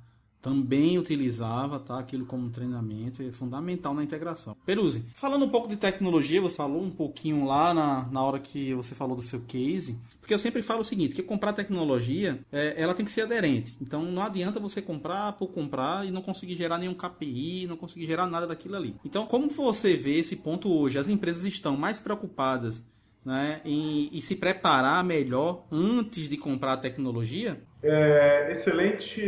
[0.42, 2.00] também utilizava, tá?
[2.00, 4.56] Aquilo como treinamento, é fundamental na integração.
[4.66, 8.74] Peruzzi, falando um pouco de tecnologia, você falou um pouquinho lá na, na hora que
[8.74, 12.74] você falou do seu case, porque eu sempre falo o seguinte, que comprar tecnologia, é,
[12.76, 13.76] ela tem que ser aderente.
[13.80, 18.06] Então não adianta você comprar por comprar e não conseguir gerar nenhum KPI, não conseguir
[18.06, 18.96] gerar nada daquilo ali.
[19.04, 20.98] Então, como você vê esse ponto hoje?
[20.98, 22.82] As empresas estão mais preocupadas
[23.24, 27.60] né, em, em se preparar melhor antes de comprar a tecnologia?
[27.82, 29.20] É, excelente,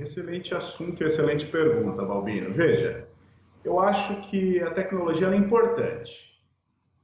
[0.00, 2.52] excelente assunto e excelente pergunta, Balbino.
[2.52, 3.06] Veja,
[3.64, 6.40] eu acho que a tecnologia é importante,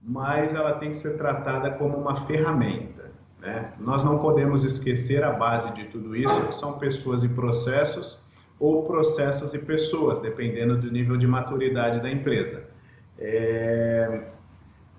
[0.00, 3.10] mas ela tem que ser tratada como uma ferramenta.
[3.40, 3.72] Né?
[3.78, 8.18] Nós não podemos esquecer a base de tudo isso, que são pessoas e processos,
[8.58, 12.64] ou processos e pessoas, dependendo do nível de maturidade da empresa.
[13.18, 14.28] É...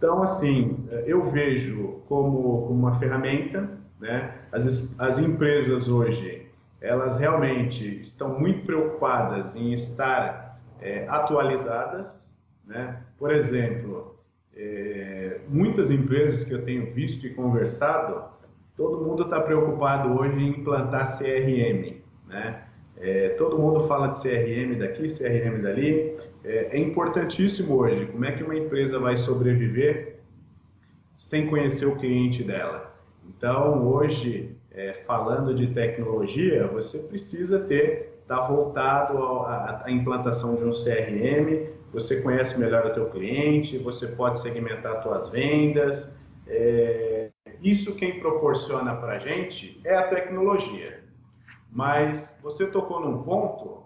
[0.04, 3.70] Então, assim, eu vejo como uma ferramenta,
[4.01, 4.34] né?
[4.51, 6.45] As, as empresas hoje,
[6.82, 12.38] elas realmente estão muito preocupadas em estar é, atualizadas,
[12.68, 13.01] né?
[13.18, 14.18] Por exemplo,
[14.54, 18.26] é, muitas empresas que eu tenho visto e conversado,
[18.76, 21.95] todo mundo está preocupado hoje em implantar CRM,
[22.28, 22.64] né?
[22.97, 26.18] É, todo mundo fala de CRM daqui, CRM dali.
[26.44, 30.20] É, é importantíssimo hoje como é que uma empresa vai sobreviver
[31.16, 32.94] sem conhecer o cliente dela.
[33.28, 40.64] Então, hoje, é, falando de tecnologia, você precisa ter, estar tá voltado à, implantação de
[40.64, 46.14] um CRM, você conhece melhor o teu cliente, você pode segmentar suas vendas.
[46.48, 47.30] É,
[47.62, 51.04] isso quem proporciona para a gente é a tecnologia.
[51.72, 53.83] Mas você tocou num ponto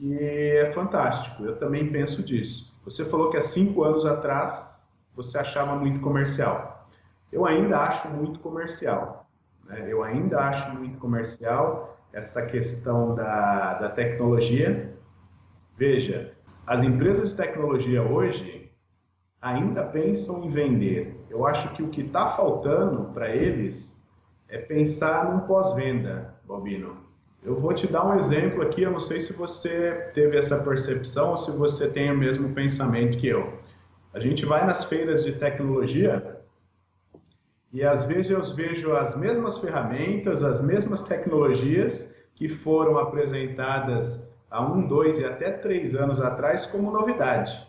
[0.00, 1.44] que é fantástico.
[1.44, 2.74] Eu também penso disso.
[2.84, 6.88] Você falou que há cinco anos atrás você achava muito comercial.
[7.30, 9.30] Eu ainda acho muito comercial.
[9.66, 9.84] Né?
[9.86, 14.96] Eu ainda acho muito comercial essa questão da, da tecnologia.
[15.76, 16.32] Veja,
[16.66, 18.72] as empresas de tecnologia hoje
[19.40, 21.26] ainda pensam em vender.
[21.28, 24.02] Eu acho que o que está faltando para eles
[24.48, 26.96] é pensar num pós-venda, Bobino.
[27.42, 31.30] Eu vou te dar um exemplo aqui, eu não sei se você teve essa percepção
[31.30, 33.58] ou se você tem o mesmo pensamento que eu.
[34.12, 36.38] A gente vai nas feiras de tecnologia
[37.72, 44.60] e às vezes eu vejo as mesmas ferramentas, as mesmas tecnologias que foram apresentadas há
[44.60, 47.66] um, dois e até três anos atrás como novidade.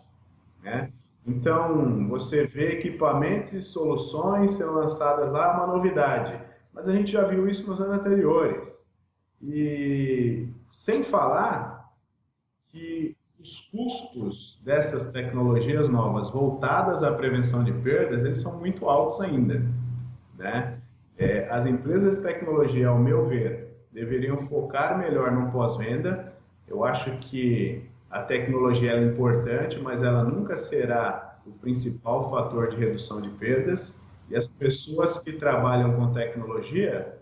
[0.62, 0.90] Né?
[1.26, 6.38] Então, você vê equipamentos e soluções sendo lançadas lá, é uma novidade.
[6.74, 8.91] Mas a gente já viu isso nos anos anteriores.
[9.42, 11.92] E sem falar
[12.70, 19.20] que os custos dessas tecnologias novas voltadas à prevenção de perdas, eles são muito altos
[19.20, 19.62] ainda.
[20.38, 20.78] Né?
[21.18, 26.32] É, as empresas de tecnologia, ao meu ver, deveriam focar melhor no pós-venda.
[26.68, 32.76] Eu acho que a tecnologia é importante, mas ela nunca será o principal fator de
[32.76, 34.00] redução de perdas.
[34.30, 37.18] E as pessoas que trabalham com tecnologia,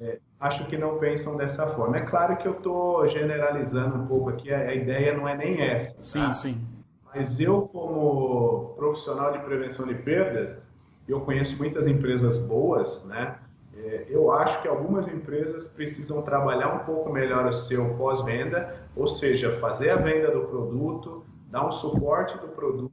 [0.00, 1.96] é, acho que não pensam dessa forma.
[1.96, 6.02] É claro que eu estou generalizando um pouco aqui, a, ideia não é nem essa.
[6.02, 6.32] Sim, tá?
[6.32, 6.60] sim.
[7.04, 10.68] Mas eu, como profissional de prevenção de perdas,
[11.08, 13.38] eu conheço muitas empresas boas, né?
[13.78, 19.06] É, eu acho que algumas empresas precisam trabalhar um pouco melhor o seu pós-venda, ou
[19.06, 22.92] seja, fazer a venda do produto, dar um suporte do produto,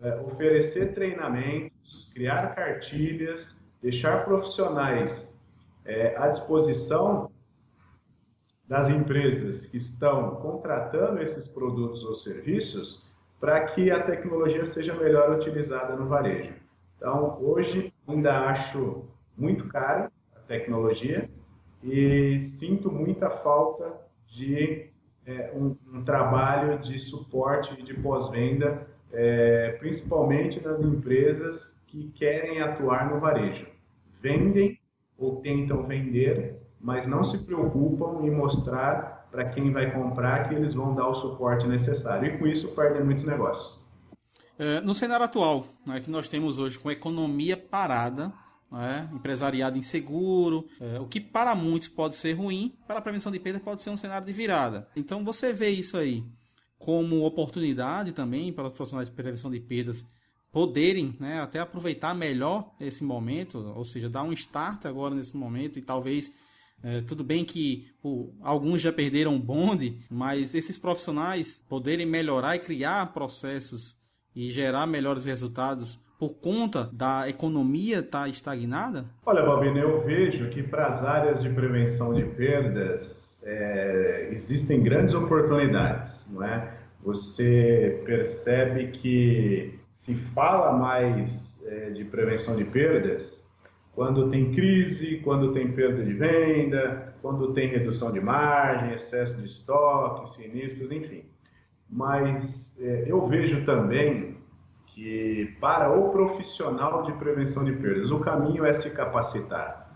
[0.00, 5.37] é, oferecer treinamentos, criar cartilhas, deixar profissionais
[5.88, 7.30] é, à disposição
[8.68, 13.02] das empresas que estão contratando esses produtos ou serviços
[13.40, 16.52] para que a tecnologia seja melhor utilizada no varejo.
[16.96, 19.04] Então, hoje ainda acho
[19.36, 21.30] muito caro a tecnologia
[21.82, 24.90] e sinto muita falta de
[25.24, 32.60] é, um, um, trabalho de suporte e de pós-venda, é, principalmente nas empresas que querem
[32.60, 33.66] atuar no varejo.
[34.20, 34.77] Vendem
[35.18, 40.72] ou tentam vender, mas não se preocupam em mostrar para quem vai comprar que eles
[40.72, 42.34] vão dar o suporte necessário.
[42.34, 43.84] E com isso perdem muitos negócios.
[44.58, 48.32] É, no cenário atual, né, que nós temos hoje com a economia parada,
[48.70, 53.38] né, empresariado inseguro, é, o que para muitos pode ser ruim, para a prevenção de
[53.38, 54.88] perda pode ser um cenário de virada.
[54.96, 56.24] Então você vê isso aí
[56.78, 60.06] como oportunidade também para os profissionais de prevenção de perdas
[60.52, 65.78] poderem né, até aproveitar melhor esse momento, ou seja, dar um start agora nesse momento
[65.78, 66.32] e talvez
[66.82, 72.56] é, tudo bem que pô, alguns já perderam o bonde, mas esses profissionais poderem melhorar
[72.56, 73.96] e criar processos
[74.34, 79.06] e gerar melhores resultados por conta da economia estar tá estagnada?
[79.24, 85.14] Olha, Bobina, eu vejo que para as áreas de prevenção de perdas é, existem grandes
[85.14, 86.76] oportunidades, não é?
[87.04, 93.44] Você percebe que se fala mais é, de prevenção de perdas
[93.92, 99.46] quando tem crise, quando tem perda de venda, quando tem redução de margem, excesso de
[99.46, 101.24] estoque, sinistros, enfim.
[101.90, 104.36] Mas é, eu vejo também
[104.86, 109.92] que para o profissional de prevenção de perdas, o caminho é se capacitar.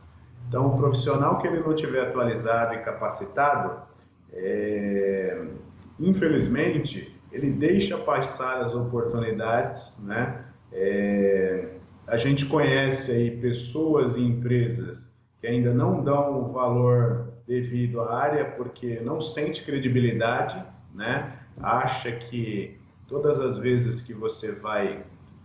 [0.49, 3.83] Então, o profissional que ele não tiver atualizado e capacitado,
[4.33, 5.47] é,
[6.01, 10.45] infelizmente, ele deixa passar as oportunidades, né?
[10.73, 11.69] É,
[12.07, 18.15] a gente conhece aí pessoas e empresas que ainda não dão o valor devido à
[18.15, 20.63] área porque não sente credibilidade,
[20.95, 21.39] né?
[21.61, 22.79] acha que
[23.09, 25.03] todas as vezes que você vai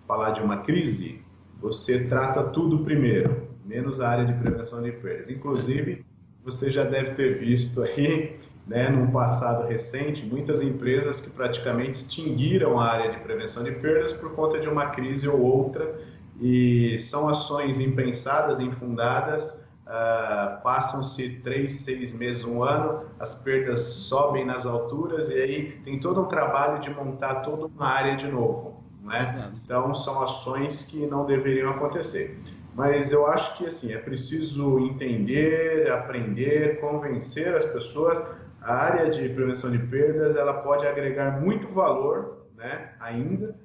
[0.07, 1.21] falar de uma crise,
[1.59, 5.29] você trata tudo primeiro, menos a área de prevenção de perdas.
[5.29, 6.05] Inclusive,
[6.43, 12.80] você já deve ter visto aí, né, num passado recente, muitas empresas que praticamente extinguiram
[12.80, 15.99] a área de prevenção de perdas por conta de uma crise ou outra,
[16.39, 19.53] e são ações impensadas, infundadas,
[19.88, 25.99] uh, passam-se três, seis meses, um ano, as perdas sobem nas alturas e aí tem
[25.99, 28.84] todo um trabalho de montar toda uma área de novo.
[29.01, 29.51] Né?
[29.63, 32.38] Então, são ações que não deveriam acontecer.
[32.76, 38.20] Mas eu acho que assim é preciso entender, aprender, convencer as pessoas.
[38.68, 43.55] A área de prevenção de perdas ela pode agregar muito valor, né, ainda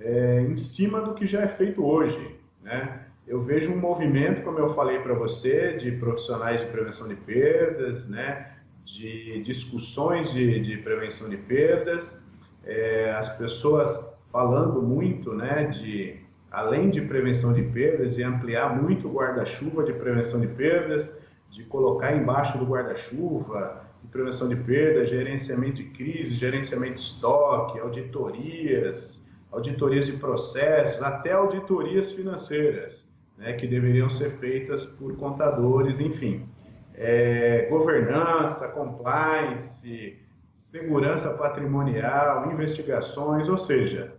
[0.00, 3.02] é, em cima do que já é feito hoje, né?
[3.26, 8.08] Eu vejo um movimento, como eu falei para você, de profissionais de prevenção de perdas,
[8.08, 8.54] né?
[8.82, 12.18] De discussões de, de prevenção de perdas,
[12.64, 15.64] é, as pessoas falando muito, né?
[15.64, 16.18] De
[16.50, 21.14] além de prevenção de perdas e ampliar muito o guarda-chuva de prevenção de perdas,
[21.50, 23.84] de colocar embaixo do guarda-chuva
[24.16, 32.10] prevenção de perdas, gerenciamento de crise, gerenciamento de estoque, auditorias, auditorias de processos, até auditorias
[32.10, 33.06] financeiras,
[33.36, 36.48] né, que deveriam ser feitas por contadores, enfim.
[36.94, 40.18] É, governança, compliance,
[40.54, 44.14] segurança patrimonial, investigações, ou seja,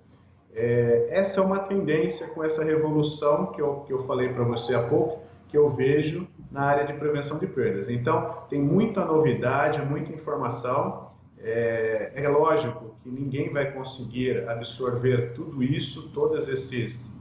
[0.54, 4.76] é, essa é uma tendência com essa revolução que eu, que eu falei para você
[4.76, 7.90] há pouco, que eu vejo na área de prevenção de perdas.
[7.90, 11.12] Então, tem muita novidade, muita informação.
[11.40, 17.14] É, é lógico que ninguém vai conseguir absorver tudo isso, todos esses,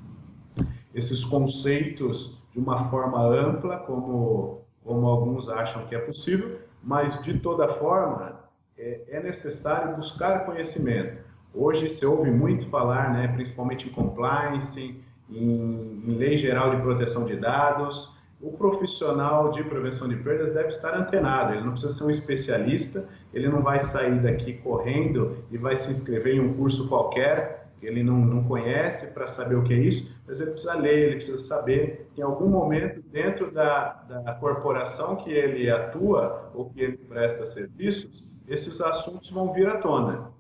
[0.95, 7.39] esses conceitos de uma forma ampla, como, como alguns acham que é possível, mas de
[7.41, 8.41] toda forma
[8.79, 11.19] é, é necessário buscar conhecimento.
[11.53, 17.25] Hoje se ouve muito falar, né, principalmente em compliance, em, em lei geral de proteção
[17.25, 18.16] de dados,
[18.47, 23.09] o profissional de prevenção de perdas deve estar antenado, ele não precisa ser um especialista,
[23.35, 27.87] ele não vai sair daqui correndo e vai se inscrever em um curso qualquer que
[27.87, 31.17] ele não, não conhece para saber o que é isso, mas ele precisa ler, ele
[31.17, 32.09] precisa saber.
[32.15, 37.45] Que em algum momento dentro da, da corporação que ele atua ou que ele presta
[37.45, 40.31] serviços, esses assuntos vão vir à tona.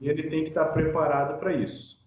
[0.00, 1.98] E ele tem que estar preparado para isso.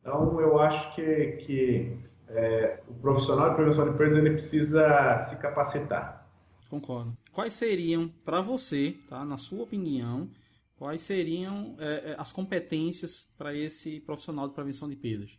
[0.00, 5.36] Então, eu acho que, que é, o profissional de prevenção de perdas ele precisa se
[5.36, 6.26] capacitar.
[6.68, 7.16] Concordo.
[7.32, 10.28] Quais seriam, para você, tá, na sua opinião,
[10.76, 15.38] quais seriam é, é as competências para esse profissional de prevenção de perdas?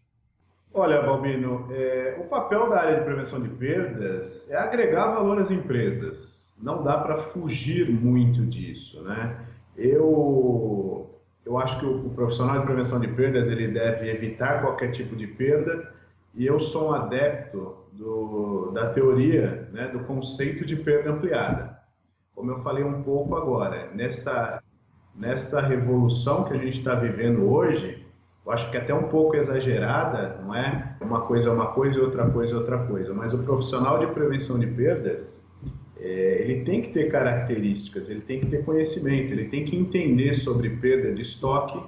[0.74, 5.50] Olha, Balbino, é, o papel da área de prevenção de perdas é agregar valor às
[5.50, 6.54] empresas.
[6.62, 9.46] Não dá para fugir muito disso, né?
[9.78, 11.10] Eu
[11.46, 15.16] eu acho que o, o, profissional de prevenção de perdas ele deve evitar qualquer tipo
[15.16, 15.94] de perda
[16.36, 21.80] e eu sou um adepto do, da teoria, né, do conceito de perda ampliada.
[22.36, 24.62] Como eu falei um pouco agora, nessa,
[25.16, 28.06] nessa revolução que a gente está vivendo hoje,
[28.46, 30.96] eu acho que é até um pouco exagerada, não é?
[31.02, 34.08] Uma coisa é uma coisa e outra coisa é outra coisa, mas o profissional de
[34.08, 35.44] prevenção de perdas,
[35.98, 40.36] é, ele tem que ter características, ele tem que ter conhecimento, ele tem que entender
[40.36, 41.82] sobre perda de estoque.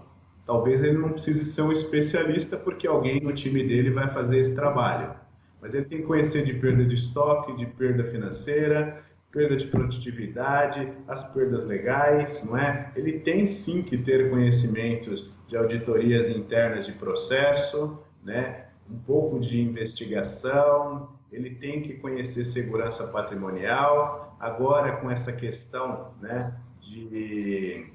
[0.48, 4.56] Talvez ele não precise ser um especialista porque alguém no time dele vai fazer esse
[4.56, 5.14] trabalho,
[5.62, 10.90] mas ele tem que conhecer de perda de estoque, de perda financeira, perda de produtividade,
[11.06, 12.94] as perdas legais, não é?
[12.96, 18.68] Ele tem sim que ter conhecimentos de auditorias internas de processo, né?
[18.90, 24.38] Um pouco de investigação, ele tem que conhecer segurança patrimonial.
[24.40, 27.92] Agora, com essa questão né, de,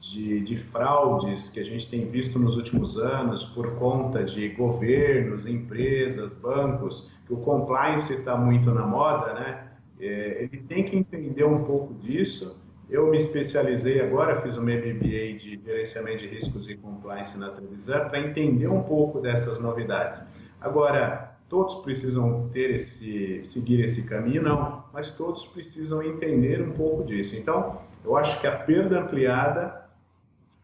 [0.00, 5.46] de, de, fraudes que a gente tem visto nos últimos anos por conta de governos,
[5.46, 9.68] empresas, bancos, que o compliance está muito na moda, né?
[10.00, 12.58] É, ele tem que entender um pouco disso.
[12.88, 18.08] Eu me especializei agora, fiz um MBA de gerenciamento de riscos e compliance na televisão
[18.08, 20.24] para entender um pouco dessas novidades.
[20.60, 27.04] Agora, todos precisam ter esse, seguir esse caminho, não, mas todos precisam entender um pouco
[27.04, 27.36] disso.
[27.36, 29.84] Então, eu acho que a perda ampliada,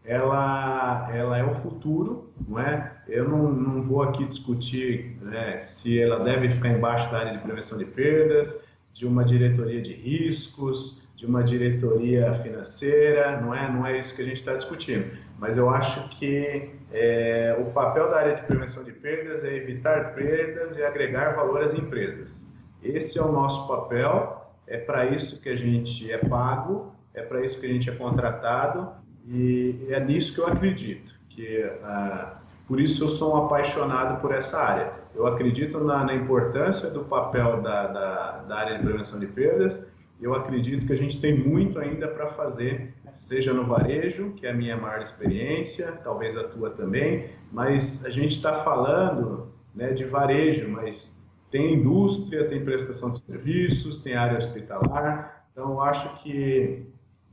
[0.06, 2.92] ela, ela é o futuro, não é?
[3.08, 7.38] Eu não, não vou aqui discutir né, se ela deve ficar embaixo da área de
[7.38, 8.56] prevenção de perdas,
[8.94, 13.70] de uma diretoria de riscos, de uma diretoria financeira, não é?
[13.70, 15.10] Não é isso que a gente está discutindo.
[15.38, 20.14] Mas eu acho que é, o papel da área de prevenção de perdas é evitar
[20.14, 22.50] perdas e agregar valor às empresas.
[22.82, 27.44] Esse é o nosso papel, é para isso que a gente é pago, é para
[27.44, 31.14] isso que a gente é contratado e é nisso que eu acredito.
[31.28, 34.92] Que, ah, por isso eu sou um apaixonado por essa área.
[35.14, 39.82] Eu acredito na, na importância do papel da, da, da área de prevenção de perdas
[40.20, 44.50] eu acredito que a gente tem muito ainda para fazer, seja no varejo, que é
[44.50, 50.04] a minha maior experiência, talvez a tua também, mas a gente está falando né, de
[50.04, 55.46] varejo, mas tem indústria, tem prestação de serviços, tem área hospitalar.
[55.52, 56.86] Então, eu acho que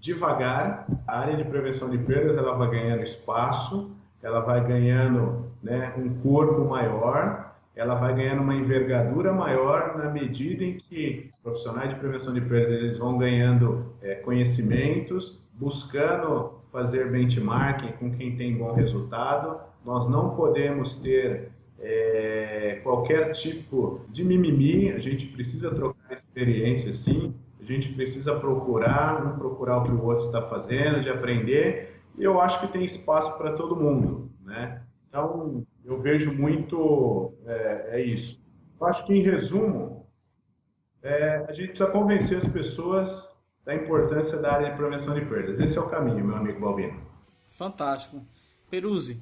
[0.04, 5.93] devagar a área de prevenção de perdas ela vai ganhando espaço, ela vai ganhando né,
[5.97, 11.95] um corpo maior, ela vai ganhando uma envergadura maior na medida em que profissionais de
[11.95, 18.74] prevenção de perdas eles vão ganhando é, conhecimentos, buscando fazer benchmarking com quem tem bom
[18.74, 19.58] resultado.
[19.86, 21.49] Nós não podemos ter
[21.80, 27.34] é, qualquer tipo de mimimi, a gente precisa trocar experiência sim,
[27.64, 32.24] a gente precisa procurar, um procurar o que o outro está fazendo, de aprender, e
[32.24, 34.84] eu acho que tem espaço para todo mundo, né?
[35.07, 38.43] Então, eu vejo muito é, é isso.
[38.80, 40.07] Eu acho que, em resumo,
[41.01, 43.32] é, a gente precisa convencer as pessoas
[43.66, 45.59] da importância da área de prevenção de perdas.
[45.59, 46.99] Esse é o caminho, meu amigo Balbino.
[47.49, 48.26] Fantástico.
[48.70, 49.22] Peruzzi,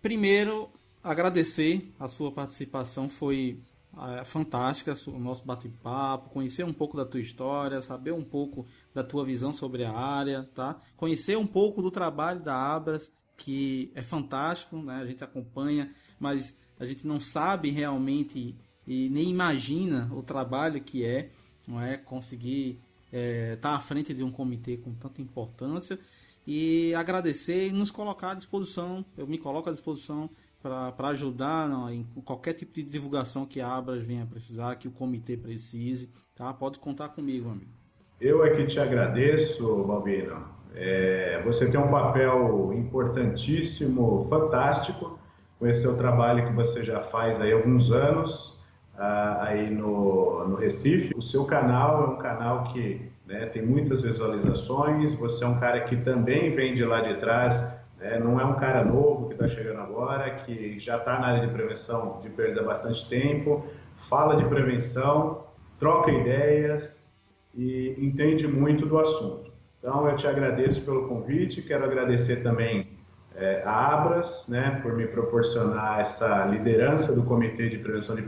[0.00, 0.70] primeiro,
[1.02, 3.60] agradecer a sua participação, foi
[3.98, 9.04] é, fantástica o nosso bate-papo, conhecer um pouco da tua história, saber um pouco da
[9.04, 10.80] tua visão sobre a área, tá?
[10.96, 14.96] Conhecer um pouco do trabalho da Abras, que é fantástico, né?
[14.96, 21.04] A gente acompanha, mas a gente não sabe realmente e nem imagina o trabalho que
[21.04, 21.30] é,
[21.66, 21.96] não é?
[21.96, 25.98] Conseguir estar é, tá à frente de um comitê com tanta importância
[26.46, 29.04] e agradecer e nos colocar à disposição.
[29.16, 30.28] Eu me coloco à disposição
[30.64, 34.90] para ajudar não, em qualquer tipo de divulgação que a Abras venha precisar, que o
[34.90, 36.52] comitê precise, tá?
[36.54, 37.70] Pode contar comigo, amigo.
[38.18, 40.42] Eu é que te agradeço, Balbino.
[40.74, 45.18] É, você tem um papel importantíssimo, fantástico,
[45.58, 48.58] com esse seu trabalho que você já faz aí há alguns anos,
[48.96, 51.12] ah, aí no, no Recife.
[51.14, 55.82] O seu canal é um canal que né, tem muitas visualizações, você é um cara
[55.82, 57.62] que também vem de lá de trás,
[58.04, 61.46] é, não é um cara novo que está chegando agora, que já está na área
[61.46, 63.64] de prevenção de perdas há bastante tempo,
[63.96, 65.44] fala de prevenção,
[65.78, 67.18] troca ideias
[67.54, 69.50] e entende muito do assunto.
[69.78, 72.88] Então, eu te agradeço pelo convite, quero agradecer também
[73.34, 78.22] é, a Abras, né, por me proporcionar essa liderança do Comitê de Prevenção de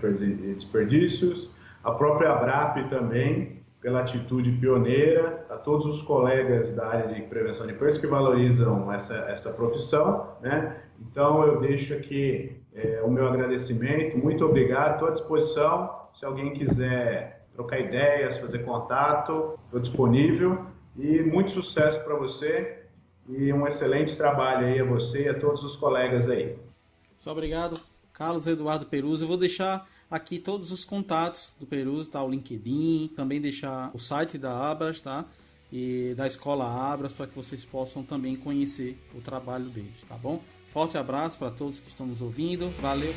[0.55, 1.51] Desperdícios,
[1.85, 3.56] a própria ABRAP também,
[3.87, 8.93] pela atitude pioneira, a todos os colegas da área de prevenção de perdas que valorizam
[8.93, 10.33] essa, essa profissão.
[10.41, 10.77] Né?
[11.01, 16.09] Então, eu deixo aqui é, o meu agradecimento, muito obrigado, estou à disposição.
[16.13, 20.67] Se alguém quiser trocar ideias, fazer contato, estou disponível.
[20.97, 22.83] E muito sucesso para você
[23.29, 26.47] e um excelente trabalho aí a você e a todos os colegas aí.
[26.47, 27.79] Muito obrigado,
[28.13, 29.23] Carlos Eduardo Peruso.
[29.23, 32.23] Eu vou deixar aqui todos os contatos do Perus, tá?
[32.23, 35.25] O LinkedIn, também deixar o site da Abras, tá?
[35.73, 40.41] E da Escola Abras para que vocês possam também conhecer o trabalho deles, tá bom?
[40.69, 42.71] Forte abraço para todos que estão nos ouvindo.
[42.81, 43.15] Valeu!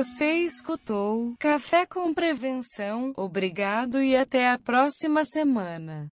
[0.00, 3.12] Você escutou Café com Prevenção.
[3.18, 6.08] Obrigado e até a próxima semana.